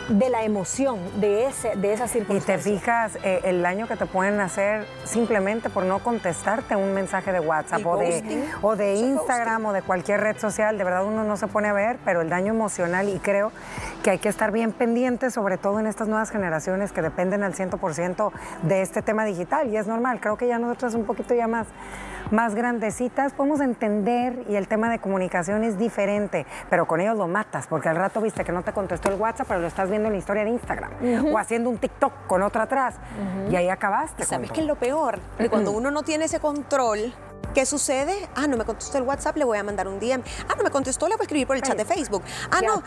de 0.09 0.29
la 0.29 0.43
emoción 0.43 0.99
de, 1.19 1.45
ese, 1.45 1.75
de 1.75 1.93
esa 1.93 2.07
circunstancia. 2.07 2.55
Y 2.55 2.57
te 2.57 2.63
fijas 2.63 3.17
eh, 3.23 3.41
el 3.43 3.61
daño 3.61 3.87
que 3.87 3.95
te 3.95 4.05
pueden 4.05 4.39
hacer 4.39 4.85
simplemente 5.05 5.69
por 5.69 5.83
no 5.83 5.99
contestarte 5.99 6.75
un 6.75 6.93
mensaje 6.93 7.31
de 7.31 7.39
WhatsApp 7.39 7.85
o 7.85 7.97
de, 7.97 8.47
o 8.61 8.75
de, 8.75 8.95
Instagram 8.95 9.67
o 9.67 9.73
de 9.73 9.81
cualquier 9.81 10.21
red 10.21 10.37
social. 10.37 10.77
De 10.77 10.83
verdad 10.83 11.05
uno 11.05 11.23
no 11.23 11.37
se 11.37 11.47
pone 11.47 11.67
a 11.67 11.73
ver, 11.73 11.97
pero 12.05 12.21
el 12.21 12.29
daño 12.29 12.53
emocional 12.53 13.09
y 13.09 13.19
creo 13.19 13.51
que 14.03 14.11
hay 14.11 14.17
que 14.17 14.29
estar 14.29 14.51
bien 14.51 14.71
pendientes, 14.71 15.33
sobre 15.33 15.57
todo 15.57 15.79
en 15.79 15.87
estas 15.87 16.07
nuevas 16.07 16.31
generaciones 16.31 16.91
que 16.91 17.01
dependen 17.01 17.43
al 17.43 17.53
100% 17.53 18.31
de 18.63 18.81
este 18.81 19.01
tema 19.01 19.25
digital. 19.25 19.69
Y 19.69 19.77
es 19.77 19.87
normal, 19.87 20.19
creo 20.19 20.37
que 20.37 20.47
ya 20.47 20.57
nosotros 20.59 20.95
un 20.95 21.05
poquito 21.05 21.35
ya 21.35 21.47
más 21.47 21.67
más 22.31 22.55
grandecitas, 22.55 23.33
podemos 23.33 23.61
entender 23.61 24.45
y 24.49 24.55
el 24.55 24.67
tema 24.67 24.89
de 24.89 24.99
comunicación 24.99 25.63
es 25.63 25.77
diferente, 25.77 26.45
pero 26.69 26.87
con 26.87 27.01
ellos 27.01 27.17
lo 27.17 27.27
matas, 27.27 27.67
porque 27.67 27.89
al 27.89 27.95
rato 27.95 28.21
viste 28.21 28.43
que 28.43 28.51
no 28.51 28.63
te 28.63 28.73
contestó 28.73 29.09
el 29.09 29.19
WhatsApp, 29.19 29.47
pero 29.47 29.59
lo 29.59 29.67
estás 29.67 29.89
viendo 29.89 30.07
en 30.07 30.13
la 30.13 30.19
historia 30.19 30.43
de 30.43 30.51
Instagram 30.51 30.91
o 31.31 31.37
haciendo 31.37 31.69
un 31.69 31.77
TikTok 31.77 32.27
con 32.27 32.41
otro 32.41 32.61
atrás 32.61 32.95
y 33.49 33.55
ahí 33.55 33.69
acabaste. 33.69 34.23
¿Sabes 34.23 34.51
qué 34.51 34.61
es 34.61 34.67
lo 34.67 34.75
peor? 34.75 35.19
Que 35.37 35.49
cuando 35.49 35.71
uno 35.71 35.91
no 35.91 36.03
tiene 36.03 36.25
ese 36.25 36.39
control, 36.39 37.13
¿Qué 37.53 37.65
sucede? 37.65 38.29
Ah, 38.35 38.47
no 38.47 38.57
me 38.57 38.65
contestó 38.65 38.97
el 38.97 39.03
WhatsApp, 39.03 39.35
le 39.37 39.43
voy 39.43 39.57
a 39.57 39.63
mandar 39.63 39.87
un 39.87 39.99
DM. 39.99 40.21
Ah, 40.47 40.55
no 40.55 40.63
me 40.63 40.69
contestó, 40.69 41.07
le 41.07 41.15
voy 41.15 41.23
a 41.23 41.23
escribir 41.23 41.47
por 41.47 41.55
el 41.55 41.61
chat 41.61 41.75
de 41.75 41.85
Facebook. 41.85 42.23
Ah, 42.51 42.61
no, 42.61 42.83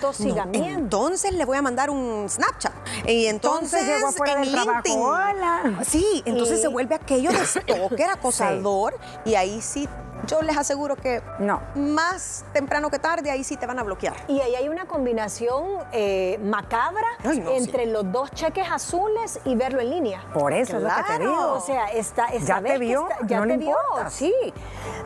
entonces 0.53 1.33
le 1.33 1.45
voy 1.45 1.57
a 1.57 1.63
mandar 1.63 1.91
un 1.91 2.29
Snapchat. 2.29 2.73
Y 3.07 3.27
entonces, 3.27 3.83
en 3.83 4.53
LinkedIn. 4.53 4.99
Hola. 4.99 5.79
Sí, 5.87 6.23
entonces 6.25 6.61
se 6.61 6.69
vuelve 6.69 6.95
aquello 6.95 7.33
de 7.33 7.45
stalker, 7.45 8.11
acosador, 8.13 8.99
y 9.25 9.35
ahí 9.35 9.61
sí 9.61 9.89
yo 10.27 10.43
les 10.43 10.57
aseguro 10.57 10.97
que 10.97 11.23
no. 11.39 11.61
más 11.75 12.45
temprano 12.53 12.91
que 12.91 12.99
tarde 12.99 13.31
ahí 13.31 13.45
sí 13.45 13.57
te 13.57 13.67
van 13.67 13.79
a 13.79 13.83
bloquear. 13.83 14.15
Y 14.29 14.41
ahí 14.41 14.55
hay 14.55 14.69
una 14.69 14.87
combinación 14.87 15.65
eh, 15.93 16.39
macabra 16.43 17.07
entre 17.25 17.87
los 17.87 18.11
dos 18.13 18.31
cheques 18.33 18.71
azules 18.71 19.41
y 19.45 19.55
verlo 19.55 19.81
en 19.81 19.91
línea. 19.91 20.25
Por 20.33 20.53
eso 20.53 20.77
es 20.77 20.83
lo 20.83 20.89
que 20.89 21.03
te 21.03 21.19
digo. 21.19 21.53
O 21.53 21.61
sea, 21.61 21.87
está, 21.87 22.33
ya 22.33 22.63
te 22.63 22.79
vio, 22.79 23.09
ya 23.27 23.43
te 23.43 23.57
vio, 23.57 23.77
sí. 24.09 24.33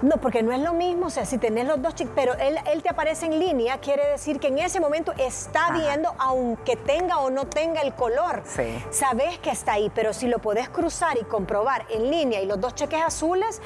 No, 0.03 0.19
porque 0.19 0.43
no 0.43 0.53
es 0.53 0.61
lo 0.61 0.75
mismo, 0.75 1.07
o 1.07 1.11
sea, 1.11 1.25
si 1.25 1.39
tenés 1.39 1.67
los 1.67 1.81
dos 1.81 1.95
cheques, 1.95 2.13
pero 2.15 2.35
él, 2.35 2.59
él 2.67 2.83
te 2.83 2.91
aparece 2.91 3.27
en 3.27 3.39
línea, 3.39 3.79
quiere 3.79 4.07
decir 4.09 4.39
que 4.39 4.49
en 4.49 4.59
ese 4.59 4.79
momento 4.79 5.13
está 5.17 5.71
viendo, 5.71 6.15
aunque 6.19 6.77
tenga 6.77 7.19
o 7.19 7.31
no 7.31 7.47
tenga 7.47 7.81
el 7.81 7.95
color. 7.95 8.43
Sí. 8.47 8.85
Sabes 8.91 9.39
que 9.39 9.51
está 9.51 9.73
ahí, 9.75 9.91
pero 9.95 10.13
si 10.13 10.29
lo 10.29 10.39
podés 10.39 10.69
cruzar 10.69 11.17
y 11.19 11.25
comprobar 11.25 11.87
en 11.89 12.11
línea 12.11 12.41
y 12.43 12.47
los 12.47 12.61
dos 12.61 12.75
cheques 12.75 13.01
azules, 13.01 13.63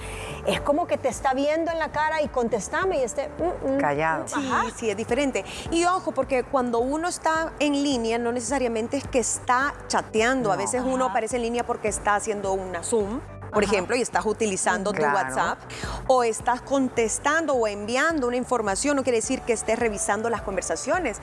es 0.46 0.60
como 0.60 0.86
que 0.86 0.96
te 0.96 1.08
está 1.08 1.34
viendo 1.34 1.39
viendo 1.40 1.70
en 1.70 1.78
la 1.78 1.90
cara 1.90 2.20
y 2.22 2.28
contestame 2.28 2.98
y 2.98 3.02
esté 3.02 3.28
mm, 3.28 3.74
mm, 3.74 3.78
callado. 3.78 4.28
Sí, 4.28 4.50
sí, 4.76 4.90
es 4.90 4.96
diferente. 4.96 5.44
Y 5.70 5.84
ojo, 5.86 6.12
porque 6.12 6.44
cuando 6.44 6.80
uno 6.80 7.08
está 7.08 7.52
en 7.58 7.72
línea, 7.72 8.18
no 8.18 8.30
necesariamente 8.32 8.98
es 8.98 9.04
que 9.04 9.20
está 9.20 9.74
chateando. 9.88 10.52
A 10.52 10.56
veces 10.56 10.82
uno 10.84 11.06
aparece 11.06 11.36
en 11.36 11.42
línea 11.42 11.64
porque 11.64 11.88
está 11.88 12.16
haciendo 12.16 12.52
una 12.52 12.82
Zoom 12.82 13.20
por 13.52 13.64
ejemplo, 13.64 13.96
y 13.96 14.00
estás 14.00 14.26
utilizando 14.26 14.92
tu 14.92 15.02
WhatsApp, 15.02 15.58
o 16.06 16.22
estás 16.22 16.60
contestando 16.60 17.54
o 17.54 17.66
enviando 17.66 18.28
una 18.28 18.36
información, 18.36 18.94
no 18.94 19.02
quiere 19.02 19.18
decir 19.18 19.40
que 19.40 19.52
estés 19.52 19.76
revisando 19.76 20.30
las 20.30 20.42
conversaciones. 20.42 21.18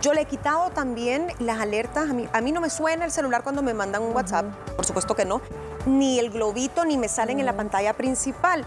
Yo 0.00 0.12
le 0.12 0.20
he 0.20 0.24
quitado 0.26 0.70
también 0.70 1.32
las 1.40 1.58
alertas. 1.58 2.10
A 2.10 2.12
mí, 2.12 2.28
a 2.32 2.40
mí 2.40 2.52
no 2.52 2.60
me 2.60 2.70
suena 2.70 3.04
el 3.04 3.10
celular 3.10 3.42
cuando 3.42 3.64
me 3.64 3.74
mandan 3.74 4.02
un 4.02 4.14
WhatsApp, 4.14 4.46
por 4.76 4.86
supuesto 4.86 5.16
que 5.16 5.24
no, 5.24 5.40
ni 5.84 6.20
el 6.20 6.30
globito, 6.30 6.84
ni 6.84 6.96
me 6.96 7.08
salen 7.08 7.40
en 7.40 7.46
la 7.46 7.56
pantalla 7.56 7.92
principal 7.94 8.64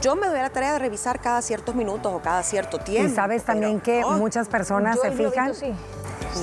yo 0.00 0.16
me 0.16 0.26
doy 0.26 0.38
la 0.38 0.50
tarea 0.50 0.74
de 0.74 0.78
revisar 0.78 1.20
cada 1.20 1.42
ciertos 1.42 1.74
minutos 1.74 2.12
o 2.12 2.20
cada 2.20 2.42
cierto 2.42 2.78
tiempo. 2.78 3.10
Y 3.10 3.14
sabes 3.14 3.44
también 3.44 3.80
que 3.80 4.02
muchas 4.04 4.48
personas 4.48 4.98
se 5.00 5.10
fijan. 5.10 5.54
Sí, 5.54 5.72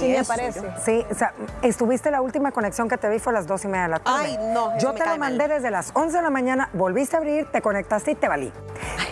me 0.01 0.23
parece. 0.23 0.61
Sí, 0.83 1.05
o 1.09 1.13
sea, 1.13 1.33
estuviste 1.61 2.11
la 2.11 2.21
última 2.21 2.51
conexión 2.51 2.89
que 2.89 2.97
te 2.97 3.09
vi 3.09 3.19
fue 3.19 3.31
a 3.31 3.35
las 3.35 3.47
dos 3.47 3.63
y 3.65 3.67
media 3.67 3.83
de 3.83 3.89
la 3.89 3.99
tarde. 3.99 4.25
Ay, 4.25 4.37
no. 4.53 4.77
Yo 4.79 4.93
te 4.93 5.05
lo 5.05 5.17
mandé 5.17 5.47
desde 5.47 5.71
las 5.71 5.91
11 5.93 6.17
de 6.17 6.23
la 6.23 6.29
mañana, 6.29 6.69
volviste 6.73 7.15
a 7.15 7.19
abrir, 7.19 7.45
te 7.51 7.61
conectaste 7.61 8.11
y 8.11 8.15
te 8.15 8.27
valí. 8.27 8.51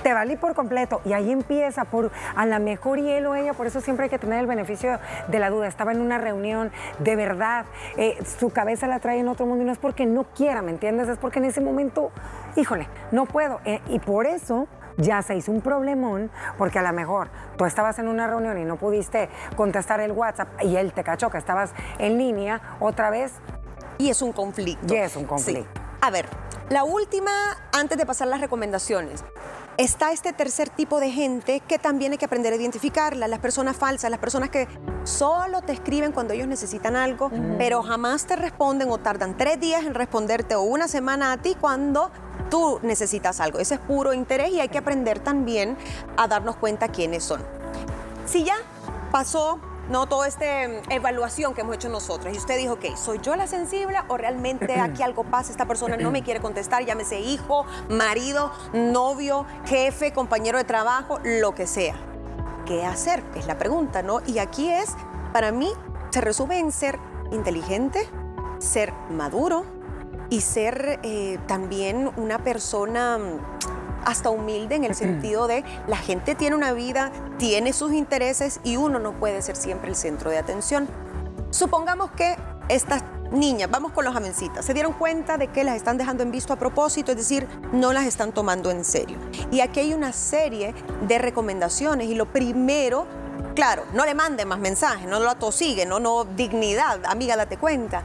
Te 0.03 0.13
valí 0.13 0.35
por 0.35 0.55
completo. 0.55 1.01
Y 1.05 1.13
ahí 1.13 1.31
empieza 1.31 1.85
por 1.85 2.11
a 2.35 2.45
la 2.45 2.59
mejor 2.59 2.99
hielo 2.99 3.35
ella, 3.35 3.53
por 3.53 3.67
eso 3.67 3.81
siempre 3.81 4.05
hay 4.05 4.09
que 4.09 4.19
tener 4.19 4.39
el 4.39 4.47
beneficio 4.47 4.99
de 5.27 5.39
la 5.39 5.49
duda. 5.49 5.67
Estaba 5.67 5.91
en 5.91 6.01
una 6.01 6.17
reunión, 6.17 6.71
de 6.99 7.15
verdad, 7.15 7.65
eh, 7.97 8.17
su 8.39 8.51
cabeza 8.51 8.87
la 8.87 8.99
trae 8.99 9.19
en 9.19 9.27
otro 9.27 9.45
mundo 9.45 9.63
y 9.63 9.65
no 9.65 9.71
es 9.71 9.77
porque 9.77 10.05
no 10.05 10.25
quiera, 10.35 10.61
¿me 10.61 10.71
entiendes? 10.71 11.07
Es 11.09 11.17
porque 11.17 11.39
en 11.39 11.45
ese 11.45 11.61
momento, 11.61 12.11
híjole, 12.55 12.87
no 13.11 13.25
puedo. 13.25 13.59
Eh, 13.65 13.81
y 13.87 13.99
por 13.99 14.25
eso 14.25 14.67
ya 14.97 15.21
se 15.21 15.35
hizo 15.35 15.51
un 15.51 15.61
problemón 15.61 16.31
porque 16.57 16.79
a 16.79 16.81
lo 16.81 16.93
mejor 16.93 17.29
tú 17.57 17.65
estabas 17.65 17.99
en 17.99 18.07
una 18.07 18.27
reunión 18.27 18.57
y 18.57 18.65
no 18.65 18.77
pudiste 18.77 19.29
contestar 19.55 19.99
el 19.99 20.11
WhatsApp 20.11 20.49
y 20.63 20.75
él 20.75 20.93
te 20.93 21.03
cachó 21.03 21.29
que 21.29 21.37
estabas 21.37 21.73
en 21.99 22.17
línea 22.17 22.61
otra 22.79 23.09
vez. 23.09 23.33
Y 23.97 24.09
es 24.09 24.21
un 24.21 24.31
conflicto. 24.31 24.93
Y 24.93 24.97
es 24.97 25.15
un 25.15 25.25
conflicto. 25.25 25.69
A 26.01 26.09
ver, 26.09 26.25
la 26.69 26.83
última, 26.83 27.31
antes 27.73 27.97
de 27.97 28.05
pasar 28.05 28.27
las 28.27 28.41
recomendaciones. 28.41 29.23
Está 29.77 30.11
este 30.11 30.33
tercer 30.33 30.69
tipo 30.69 30.99
de 30.99 31.11
gente 31.11 31.61
que 31.61 31.79
también 31.79 32.11
hay 32.11 32.17
que 32.17 32.25
aprender 32.25 32.53
a 32.53 32.55
identificarla, 32.55 33.27
las 33.27 33.39
personas 33.39 33.75
falsas, 33.75 34.11
las 34.11 34.19
personas 34.19 34.49
que 34.49 34.67
solo 35.03 35.61
te 35.61 35.73
escriben 35.73 36.11
cuando 36.11 36.33
ellos 36.33 36.47
necesitan 36.47 36.95
algo, 36.95 37.31
pero 37.57 37.81
jamás 37.81 38.25
te 38.25 38.35
responden 38.35 38.89
o 38.89 38.97
tardan 38.97 39.37
tres 39.37 39.59
días 39.59 39.85
en 39.85 39.93
responderte 39.93 40.55
o 40.55 40.61
una 40.61 40.87
semana 40.87 41.31
a 41.31 41.37
ti 41.37 41.55
cuando 41.59 42.11
tú 42.49 42.79
necesitas 42.83 43.39
algo. 43.39 43.59
Ese 43.59 43.75
es 43.75 43.79
puro 43.79 44.13
interés 44.13 44.51
y 44.51 44.59
hay 44.59 44.69
que 44.69 44.77
aprender 44.77 45.19
también 45.19 45.77
a 46.17 46.27
darnos 46.27 46.55
cuenta 46.57 46.89
quiénes 46.89 47.23
son. 47.23 47.41
Si 48.25 48.43
ya 48.43 48.55
pasó 49.11 49.59
no 49.91 50.07
toda 50.07 50.27
esta 50.27 50.45
mm, 50.45 50.91
evaluación 50.91 51.53
que 51.53 51.61
hemos 51.61 51.75
hecho 51.75 51.89
nosotros 51.89 52.33
y 52.33 52.37
usted 52.37 52.57
dijo, 52.57 52.73
ok, 52.73 52.95
¿soy 52.95 53.19
yo 53.21 53.35
la 53.35 53.45
sensible 53.45 53.97
o 54.07 54.17
realmente 54.17 54.79
aquí 54.79 55.03
algo 55.03 55.25
pasa? 55.25 55.51
Esta 55.51 55.67
persona 55.67 55.97
no 55.97 56.11
me 56.11 56.23
quiere 56.23 56.39
contestar, 56.39 56.85
llámese 56.85 57.19
hijo, 57.19 57.65
marido, 57.89 58.51
novio, 58.73 59.45
jefe, 59.65 60.13
compañero 60.13 60.57
de 60.57 60.63
trabajo, 60.63 61.19
lo 61.23 61.53
que 61.53 61.67
sea. 61.67 61.95
¿Qué 62.65 62.85
hacer? 62.85 63.23
Es 63.35 63.47
la 63.47 63.57
pregunta, 63.57 64.01
¿no? 64.01 64.21
Y 64.25 64.39
aquí 64.39 64.69
es, 64.69 64.95
para 65.33 65.51
mí, 65.51 65.69
se 66.11 66.21
resume 66.21 66.59
en 66.59 66.71
ser 66.71 66.97
inteligente, 67.31 68.07
ser 68.59 68.93
maduro 69.09 69.65
y 70.29 70.39
ser 70.41 70.99
eh, 71.03 71.37
también 71.47 72.09
una 72.15 72.39
persona 72.39 73.19
hasta 74.05 74.29
humilde 74.29 74.75
en 74.75 74.83
el 74.83 74.95
sentido 74.95 75.47
de 75.47 75.63
la 75.87 75.97
gente 75.97 76.35
tiene 76.35 76.55
una 76.55 76.73
vida, 76.73 77.11
tiene 77.37 77.73
sus 77.73 77.93
intereses 77.93 78.59
y 78.63 78.77
uno 78.77 78.99
no 78.99 79.13
puede 79.13 79.41
ser 79.41 79.55
siempre 79.55 79.89
el 79.89 79.95
centro 79.95 80.29
de 80.29 80.37
atención. 80.37 80.87
Supongamos 81.49 82.11
que 82.11 82.35
estas 82.69 83.03
niñas, 83.31 83.69
vamos 83.71 83.91
con 83.91 84.05
los 84.05 84.15
amencitas, 84.15 84.65
se 84.65 84.73
dieron 84.73 84.93
cuenta 84.93 85.37
de 85.37 85.47
que 85.47 85.63
las 85.63 85.75
están 85.75 85.97
dejando 85.97 86.23
en 86.23 86.31
visto 86.31 86.53
a 86.53 86.57
propósito, 86.57 87.11
es 87.11 87.17
decir, 87.17 87.47
no 87.71 87.93
las 87.93 88.05
están 88.05 88.33
tomando 88.33 88.71
en 88.71 88.83
serio. 88.83 89.17
Y 89.51 89.61
aquí 89.61 89.79
hay 89.79 89.93
una 89.93 90.13
serie 90.13 90.73
de 91.07 91.17
recomendaciones 91.17 92.07
y 92.09 92.15
lo 92.15 92.31
primero 92.31 93.07
Claro, 93.55 93.83
no 93.93 94.05
le 94.05 94.13
manden 94.13 94.47
más 94.47 94.59
mensajes, 94.59 95.07
no 95.07 95.19
lo 95.19 95.29
atosiguen, 95.29 95.89
no, 95.89 95.99
no, 95.99 96.23
dignidad, 96.23 97.01
amiga, 97.05 97.35
date 97.35 97.57
cuenta. 97.57 98.03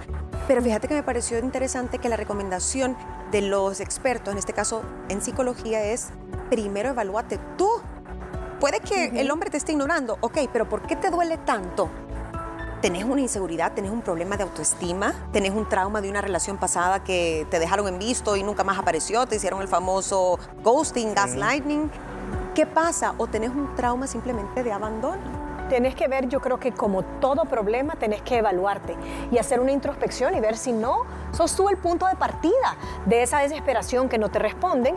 Pero 0.49 0.61
fíjate 0.61 0.89
que 0.89 0.95
me 0.95 1.03
pareció 1.05 1.39
interesante 1.39 1.99
que 1.99 2.09
la 2.09 2.17
recomendación 2.17 2.97
de 3.31 3.43
los 3.43 3.81
expertos, 3.81 4.33
en 4.33 4.39
este 4.39 4.53
caso 4.53 4.83
en 5.09 5.21
psicología, 5.23 5.85
es 5.85 6.09
primero 6.51 6.91
evalúate 6.91 7.39
tú. 7.57 7.69
Puede 8.61 8.81
que 8.81 9.21
el 9.21 9.31
hombre 9.31 9.51
te 9.51 9.59
esté 9.59 9.73
ignorando, 9.73 10.17
ok, 10.21 10.39
pero 10.53 10.69
¿por 10.69 10.83
qué 10.83 10.97
te 10.97 11.11
duele 11.11 11.37
tanto? 11.39 11.91
¿Tenés 12.81 13.05
una 13.05 13.21
inseguridad? 13.21 13.73
¿Tenés 13.73 13.91
un 13.91 14.03
problema 14.03 14.37
de 14.37 14.45
autoestima? 14.45 15.15
¿Tenés 15.33 15.51
un 15.51 15.69
trauma 15.69 16.01
de 16.01 16.09
una 16.09 16.21
relación 16.21 16.57
pasada 16.57 17.03
que 17.03 17.47
te 17.51 17.59
dejaron 17.59 17.89
en 17.89 17.99
visto 17.99 18.37
y 18.37 18.43
nunca 18.43 18.65
más 18.65 18.79
apareció? 18.79 19.27
¿Te 19.27 19.37
hicieron 19.37 19.61
el 19.61 19.69
famoso 19.69 20.39
ghosting, 20.63 21.15
gaslighting? 21.15 21.91
¿Qué 22.55 22.67
pasa? 22.67 23.15
¿O 23.19 23.27
tenés 23.27 23.51
un 23.51 23.75
trauma 23.75 24.07
simplemente 24.07 24.63
de 24.63 24.73
abandono? 24.73 25.47
tenés 25.69 25.95
que 25.95 26.09
ver, 26.09 26.29
yo 26.29 26.41
creo 26.41 26.59
que 26.59 26.73
como 26.73 27.03
todo 27.03 27.45
problema, 27.45 27.97
tenés 27.97 28.23
que 28.23 28.39
evaluarte 28.39 28.95
y 29.31 29.39
hacer 29.39 29.61
una 29.61 29.73
introspección 29.73 30.35
y 30.35 30.41
ver 30.41 30.57
si 30.57 30.73
no 30.73 31.05
sos 31.37 31.55
tú 31.55 31.69
el 31.69 31.77
punto 31.77 32.07
de 32.07 32.17
partida 32.17 32.77
de 33.05 33.23
esa 33.23 33.41
desesperación 33.41 34.09
que 34.09 34.17
no 34.17 34.31
te 34.31 34.39
responden 34.39 34.97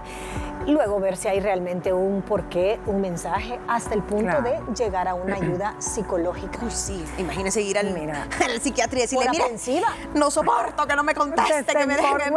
luego 0.68 1.00
ver 1.00 1.18
si 1.18 1.28
hay 1.28 1.40
realmente 1.40 1.94
un 1.94 2.22
porqué, 2.22 2.80
un 2.86 3.02
mensaje, 3.02 3.60
hasta 3.68 3.94
el 3.96 4.04
punto 4.04 4.42
de 4.42 4.60
llegar 4.76 5.08
a 5.08 5.14
una 5.14 5.36
ayuda 5.36 5.76
psicológica. 5.80 6.60
Uy, 6.62 6.72
sí, 6.72 7.04
imagínese 7.18 7.62
ir 7.62 7.78
al, 7.78 7.94
Mira. 7.94 8.28
al 8.44 8.60
psiquiatra 8.62 9.00
y 9.00 9.02
decirle, 9.02 9.30
mira, 9.68 9.88
no 10.14 10.32
soporto 10.32 10.86
que 10.88 10.96
no 10.96 11.04
me 11.04 11.14
conteste, 11.14 11.74
que 11.74 11.86
me 11.86 11.96
dejen 11.96 12.18
en 12.22 12.34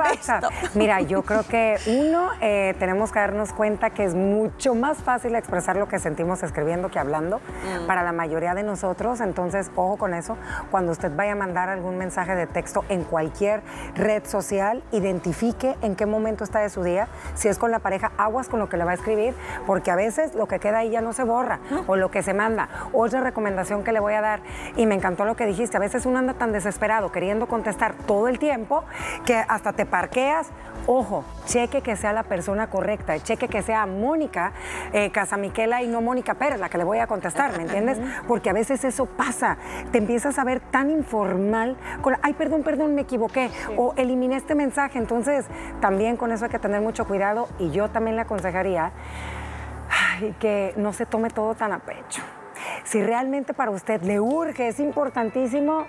Mira, 0.74 1.00
yo 1.00 1.22
creo 1.22 1.42
que 1.44 1.76
uno, 1.86 2.30
eh, 2.40 2.74
tenemos 2.78 3.12
que 3.12 3.18
darnos 3.18 3.52
cuenta 3.52 3.90
que 3.90 4.04
es 4.04 4.14
mucho 4.14 4.74
más 4.74 4.98
fácil 4.98 5.34
expresar 5.34 5.76
lo 5.76 5.88
que 5.88 5.98
sentimos 5.98 6.42
escribiendo 6.42 6.90
que 6.90 6.98
hablando 6.98 7.38
mm. 7.38 7.86
para 7.86 8.02
la 8.02 8.12
mayoría 8.12 8.54
de 8.54 8.62
nosotros, 8.62 9.20
entonces, 9.20 9.70
ojo 9.76 9.96
con 9.96 10.14
eso, 10.14 10.36
cuando 10.70 10.92
usted 10.92 11.14
vaya 11.14 11.32
a 11.32 11.36
mandar 11.36 11.68
algún 11.68 11.98
mensaje 11.98 12.34
de 12.34 12.46
texto 12.46 12.84
en 12.88 13.04
cualquier 13.04 13.62
red 13.94 14.24
social, 14.24 14.82
identifique 14.92 15.76
en 15.82 15.96
qué 15.96 16.06
momento 16.06 16.44
está 16.44 16.60
de 16.60 16.70
su 16.70 16.82
día, 16.82 17.08
si 17.34 17.48
es 17.48 17.58
con 17.58 17.70
la 17.70 17.78
pareja, 17.78 18.12
aguas 18.16 18.48
con 18.48 18.60
lo 18.60 18.68
que 18.68 18.76
le 18.76 18.84
va 18.84 18.92
a 18.92 18.94
escribir, 18.94 19.34
porque 19.66 19.90
a 19.90 19.96
veces 19.96 20.34
lo 20.34 20.46
que 20.46 20.58
queda 20.58 20.78
ahí 20.78 20.90
ya 20.90 21.00
no 21.00 21.12
se 21.12 21.24
borra, 21.24 21.60
o 21.86 21.96
lo 21.96 22.10
que 22.10 22.22
se 22.22 22.34
manda. 22.34 22.68
Otra 22.92 23.20
recomendación 23.20 23.84
que 23.84 23.92
le 23.92 24.00
voy 24.00 24.14
a 24.14 24.20
dar, 24.20 24.40
y 24.76 24.86
me 24.86 24.94
encantó 24.94 25.24
lo 25.24 25.36
que 25.36 25.46
dijiste, 25.46 25.76
a 25.76 25.80
veces 25.80 26.06
uno 26.06 26.18
anda 26.18 26.34
tan 26.34 26.52
desesperado 26.52 27.12
queriendo 27.12 27.46
contestar 27.46 27.94
todo 28.06 28.28
el 28.28 28.38
tiempo 28.38 28.84
que 29.24 29.36
hasta 29.36 29.72
te 29.72 29.86
parqueas. 29.86 30.48
Ojo, 30.86 31.24
cheque 31.46 31.80
que 31.80 31.94
sea 31.94 32.12
la 32.12 32.24
persona 32.24 32.68
correcta, 32.68 33.18
cheque 33.18 33.46
que 33.46 33.62
sea 33.62 33.86
Mónica 33.86 34.52
eh, 34.92 35.10
Casamiquela 35.10 35.82
y 35.82 35.86
no 35.86 36.00
Mónica 36.00 36.34
Pérez, 36.34 36.58
la 36.58 36.68
que 36.68 36.78
le 36.78 36.84
voy 36.84 36.98
a 36.98 37.06
contestar, 37.06 37.56
¿me 37.56 37.62
entiendes? 37.62 37.98
Porque 38.26 38.50
a 38.50 38.52
veces 38.52 38.82
eso 38.84 39.06
pasa, 39.06 39.58
te 39.92 39.98
empiezas 39.98 40.38
a 40.38 40.44
ver 40.44 40.58
tan 40.58 40.90
informal, 40.90 41.76
con, 42.00 42.16
ay, 42.22 42.32
perdón, 42.34 42.64
perdón, 42.64 42.96
me 42.96 43.02
equivoqué, 43.02 43.50
o 43.76 43.94
eliminé 43.96 44.36
este 44.36 44.56
mensaje, 44.56 44.98
entonces 44.98 45.46
también 45.80 46.16
con 46.16 46.32
eso 46.32 46.46
hay 46.46 46.50
que 46.50 46.58
tener 46.58 46.80
mucho 46.80 47.06
cuidado 47.06 47.48
y 47.60 47.70
yo 47.70 47.88
también 47.90 48.16
le 48.16 48.22
aconsejaría 48.22 48.92
que 50.40 50.74
no 50.76 50.92
se 50.92 51.06
tome 51.06 51.30
todo 51.30 51.54
tan 51.54 51.72
a 51.72 51.78
pecho. 51.78 52.22
Si 52.84 53.02
realmente 53.02 53.54
para 53.54 53.70
usted 53.70 54.02
le 54.02 54.20
urge, 54.20 54.68
es 54.68 54.80
importantísimo, 54.80 55.86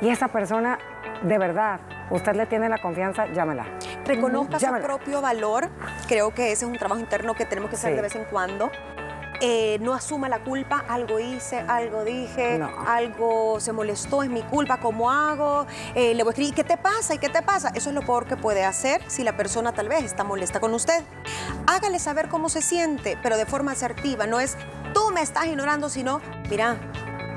y 0.00 0.08
esa 0.08 0.28
persona 0.28 0.78
de 1.22 1.38
verdad, 1.38 1.80
usted 2.10 2.34
le 2.34 2.46
tiene 2.46 2.68
la 2.68 2.78
confianza, 2.78 3.26
llámela. 3.26 3.64
Reconozca 4.04 4.58
su 4.58 4.72
propio 4.82 5.22
valor. 5.22 5.68
Creo 6.06 6.34
que 6.34 6.52
ese 6.52 6.66
es 6.66 6.70
un 6.70 6.76
trabajo 6.76 7.00
interno 7.00 7.34
que 7.34 7.46
tenemos 7.46 7.70
que 7.70 7.76
hacer 7.76 7.96
de 7.96 8.02
vez 8.02 8.14
en 8.14 8.24
cuando. 8.24 8.70
Eh, 9.40 9.78
no 9.80 9.94
asuma 9.94 10.28
la 10.28 10.42
culpa, 10.44 10.84
algo 10.88 11.18
hice, 11.18 11.58
algo 11.58 12.04
dije, 12.04 12.60
algo 12.86 13.58
se 13.60 13.72
molestó, 13.72 14.22
es 14.22 14.30
mi 14.30 14.42
culpa, 14.42 14.78
¿cómo 14.78 15.10
hago? 15.10 15.66
Eh, 15.94 16.14
le 16.14 16.22
voy 16.22 16.30
a 16.30 16.32
escribir, 16.32 16.54
¿qué 16.54 16.64
te 16.64 16.76
pasa? 16.76 17.14
¿Y 17.14 17.18
qué 17.18 17.28
te 17.28 17.42
pasa? 17.42 17.70
Eso 17.74 17.90
es 17.90 17.94
lo 17.94 18.02
peor 18.02 18.26
que 18.26 18.36
puede 18.36 18.64
hacer 18.64 19.02
si 19.08 19.24
la 19.24 19.36
persona 19.36 19.72
tal 19.72 19.88
vez 19.88 20.04
está 20.04 20.24
molesta 20.24 20.60
con 20.60 20.72
usted. 20.72 21.02
Hágale 21.66 21.98
saber 21.98 22.28
cómo 22.28 22.48
se 22.48 22.62
siente, 22.62 23.18
pero 23.22 23.36
de 23.36 23.46
forma 23.46 23.72
asertiva, 23.72 24.26
no 24.26 24.40
es 24.40 24.56
tú 24.92 25.10
me 25.12 25.20
estás 25.20 25.46
ignorando, 25.46 25.88
sino, 25.88 26.20
mira, 26.48 26.76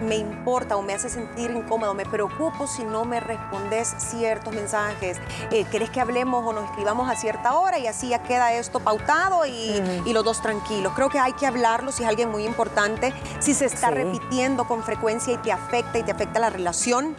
me 0.01 0.15
importa 0.15 0.77
o 0.77 0.81
me 0.81 0.93
hace 0.93 1.09
sentir 1.09 1.51
incómodo, 1.51 1.93
me 1.93 2.05
preocupo 2.05 2.67
si 2.67 2.83
no 2.83 3.05
me 3.05 3.19
respondes 3.19 3.93
ciertos 3.97 4.53
mensajes. 4.53 5.17
Eh, 5.51 5.65
¿Querés 5.65 5.89
que 5.89 5.99
hablemos 5.99 6.45
o 6.45 6.53
nos 6.53 6.65
escribamos 6.65 7.09
a 7.09 7.15
cierta 7.15 7.55
hora? 7.55 7.79
Y 7.79 7.87
así 7.87 8.09
ya 8.09 8.23
queda 8.23 8.53
esto 8.53 8.79
pautado 8.79 9.45
y, 9.45 9.81
los 10.17 10.23
dos 10.23 10.41
tranquilos. 10.41 10.93
Creo 10.95 11.09
que 11.09 11.19
hay 11.19 11.33
que 11.33 11.45
hablarlo 11.45 11.91
si 11.91 12.01
es 12.01 12.09
alguien 12.09 12.29
muy 12.29 12.43
importante, 12.43 13.13
si 13.39 13.53
se 13.53 13.65
está 13.65 13.91
repitiendo 13.91 14.67
con 14.67 14.81
frecuencia 14.81 15.31
y 15.31 15.37
te 15.37 15.51
afecta 15.51 15.99
y 15.99 16.03
te 16.03 16.11
afecta 16.11 16.39
la 16.39 16.49
relación. 16.49 17.15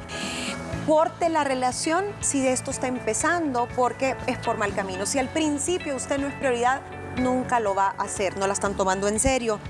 Corte 0.84 1.28
la 1.28 1.44
relación 1.44 2.06
si 2.20 2.40
de 2.40 2.52
esto 2.52 2.72
está 2.72 2.88
empezando 2.88 3.68
porque 3.76 4.16
es 4.26 4.38
por 4.38 4.56
mal 4.56 4.74
camino. 4.74 5.06
Si 5.06 5.20
al 5.20 5.28
principio 5.28 5.94
usted 5.94 6.18
no 6.18 6.26
es 6.26 6.34
prioridad, 6.34 6.80
nunca 7.18 7.60
lo 7.60 7.74
va 7.74 7.94
a 7.98 8.02
hacer, 8.02 8.36
no 8.36 8.46
la 8.48 8.54
están 8.54 8.74
tomando 8.74 9.06
en 9.06 9.20
serio 9.20 9.60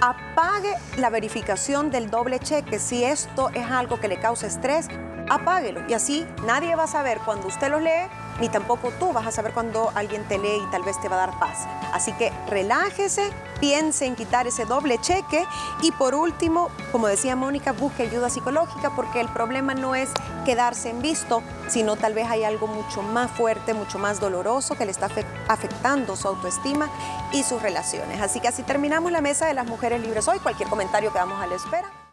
apague 0.00 0.74
la 0.98 1.10
verificación 1.10 1.90
del 1.90 2.10
doble 2.10 2.38
cheque. 2.38 2.78
Si 2.78 3.04
esto 3.04 3.50
es 3.54 3.70
algo 3.70 4.00
que 4.00 4.08
le 4.08 4.18
causa 4.18 4.46
estrés, 4.46 4.88
apáguelo. 5.28 5.82
Y 5.88 5.94
así 5.94 6.26
nadie 6.46 6.74
va 6.76 6.84
a 6.84 6.88
saber 6.88 7.18
cuando 7.24 7.46
usted 7.48 7.70
lo 7.70 7.80
lee, 7.80 8.08
ni 8.40 8.48
tampoco 8.48 8.90
tú 8.98 9.12
vas 9.12 9.26
a 9.26 9.32
saber 9.32 9.52
cuando 9.52 9.90
alguien 9.94 10.24
te 10.24 10.38
lee 10.38 10.62
y 10.62 10.70
tal 10.70 10.82
vez 10.82 11.00
te 11.00 11.08
va 11.08 11.16
a 11.16 11.26
dar 11.26 11.38
paz. 11.38 11.66
Así 11.92 12.12
que 12.12 12.32
relájese, 12.48 13.30
piense 13.60 14.06
en 14.06 14.16
quitar 14.16 14.46
ese 14.46 14.64
doble 14.64 14.98
cheque 14.98 15.44
y 15.82 15.92
por 15.92 16.14
último, 16.14 16.70
como 16.92 17.08
decía 17.08 17.36
Mónica, 17.36 17.72
busque 17.72 18.04
ayuda 18.04 18.30
psicológica 18.30 18.90
porque 18.94 19.20
el 19.20 19.28
problema 19.28 19.74
no 19.74 19.94
es 19.94 20.10
quedarse 20.44 20.90
en 20.90 21.02
visto, 21.02 21.42
sino 21.68 21.96
tal 21.96 22.14
vez 22.14 22.28
hay 22.28 22.44
algo 22.44 22.66
mucho 22.66 23.02
más 23.02 23.30
fuerte, 23.30 23.74
mucho 23.74 23.98
más 23.98 24.20
doloroso 24.20 24.76
que 24.76 24.84
le 24.84 24.90
está 24.90 25.08
afectando 25.48 26.16
su 26.16 26.28
autoestima 26.28 26.88
y 27.32 27.42
sus 27.42 27.62
relaciones. 27.62 28.20
Así 28.20 28.40
que 28.40 28.48
así 28.48 28.62
terminamos 28.62 29.12
la 29.12 29.20
mesa 29.20 29.46
de 29.46 29.54
las 29.54 29.66
mujeres 29.66 30.00
libres 30.00 30.28
hoy. 30.28 30.38
Cualquier 30.38 30.68
comentario 30.68 31.12
que 31.12 31.18
vamos 31.18 31.40
a 31.42 31.46
la 31.46 31.56
espera. 31.56 32.05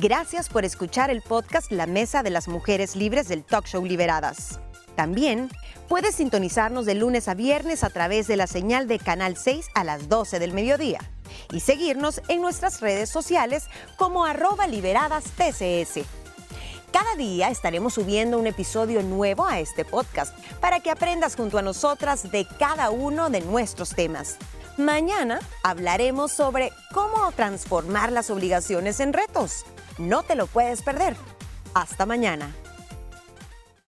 Gracias 0.00 0.48
por 0.48 0.64
escuchar 0.64 1.10
el 1.10 1.22
podcast 1.22 1.72
La 1.72 1.88
Mesa 1.88 2.22
de 2.22 2.30
las 2.30 2.46
Mujeres 2.46 2.94
Libres 2.94 3.26
del 3.26 3.42
Talk 3.42 3.66
Show 3.66 3.84
Liberadas. 3.84 4.60
También 4.94 5.50
puedes 5.88 6.14
sintonizarnos 6.14 6.86
de 6.86 6.94
lunes 6.94 7.26
a 7.26 7.34
viernes 7.34 7.82
a 7.82 7.90
través 7.90 8.28
de 8.28 8.36
la 8.36 8.46
señal 8.46 8.86
de 8.86 9.00
Canal 9.00 9.36
6 9.36 9.66
a 9.74 9.82
las 9.82 10.08
12 10.08 10.38
del 10.38 10.52
mediodía 10.52 11.00
y 11.50 11.58
seguirnos 11.58 12.22
en 12.28 12.40
nuestras 12.42 12.80
redes 12.80 13.10
sociales 13.10 13.66
como 13.96 14.24
arroba 14.24 14.68
liberadas 14.68 15.24
TCS. 15.36 16.06
Cada 16.92 17.16
día 17.16 17.48
estaremos 17.48 17.94
subiendo 17.94 18.38
un 18.38 18.46
episodio 18.46 19.02
nuevo 19.02 19.46
a 19.46 19.58
este 19.58 19.84
podcast 19.84 20.32
para 20.60 20.78
que 20.78 20.92
aprendas 20.92 21.34
junto 21.34 21.58
a 21.58 21.62
nosotras 21.62 22.30
de 22.30 22.46
cada 22.60 22.90
uno 22.90 23.30
de 23.30 23.40
nuestros 23.40 23.96
temas. 23.96 24.36
Mañana 24.76 25.40
hablaremos 25.64 26.30
sobre 26.30 26.70
cómo 26.94 27.32
transformar 27.32 28.12
las 28.12 28.30
obligaciones 28.30 29.00
en 29.00 29.12
retos. 29.12 29.64
No 29.98 30.22
te 30.22 30.36
lo 30.36 30.46
puedes 30.46 30.82
perder. 30.82 31.16
Hasta 31.74 32.06
mañana. 32.06 32.54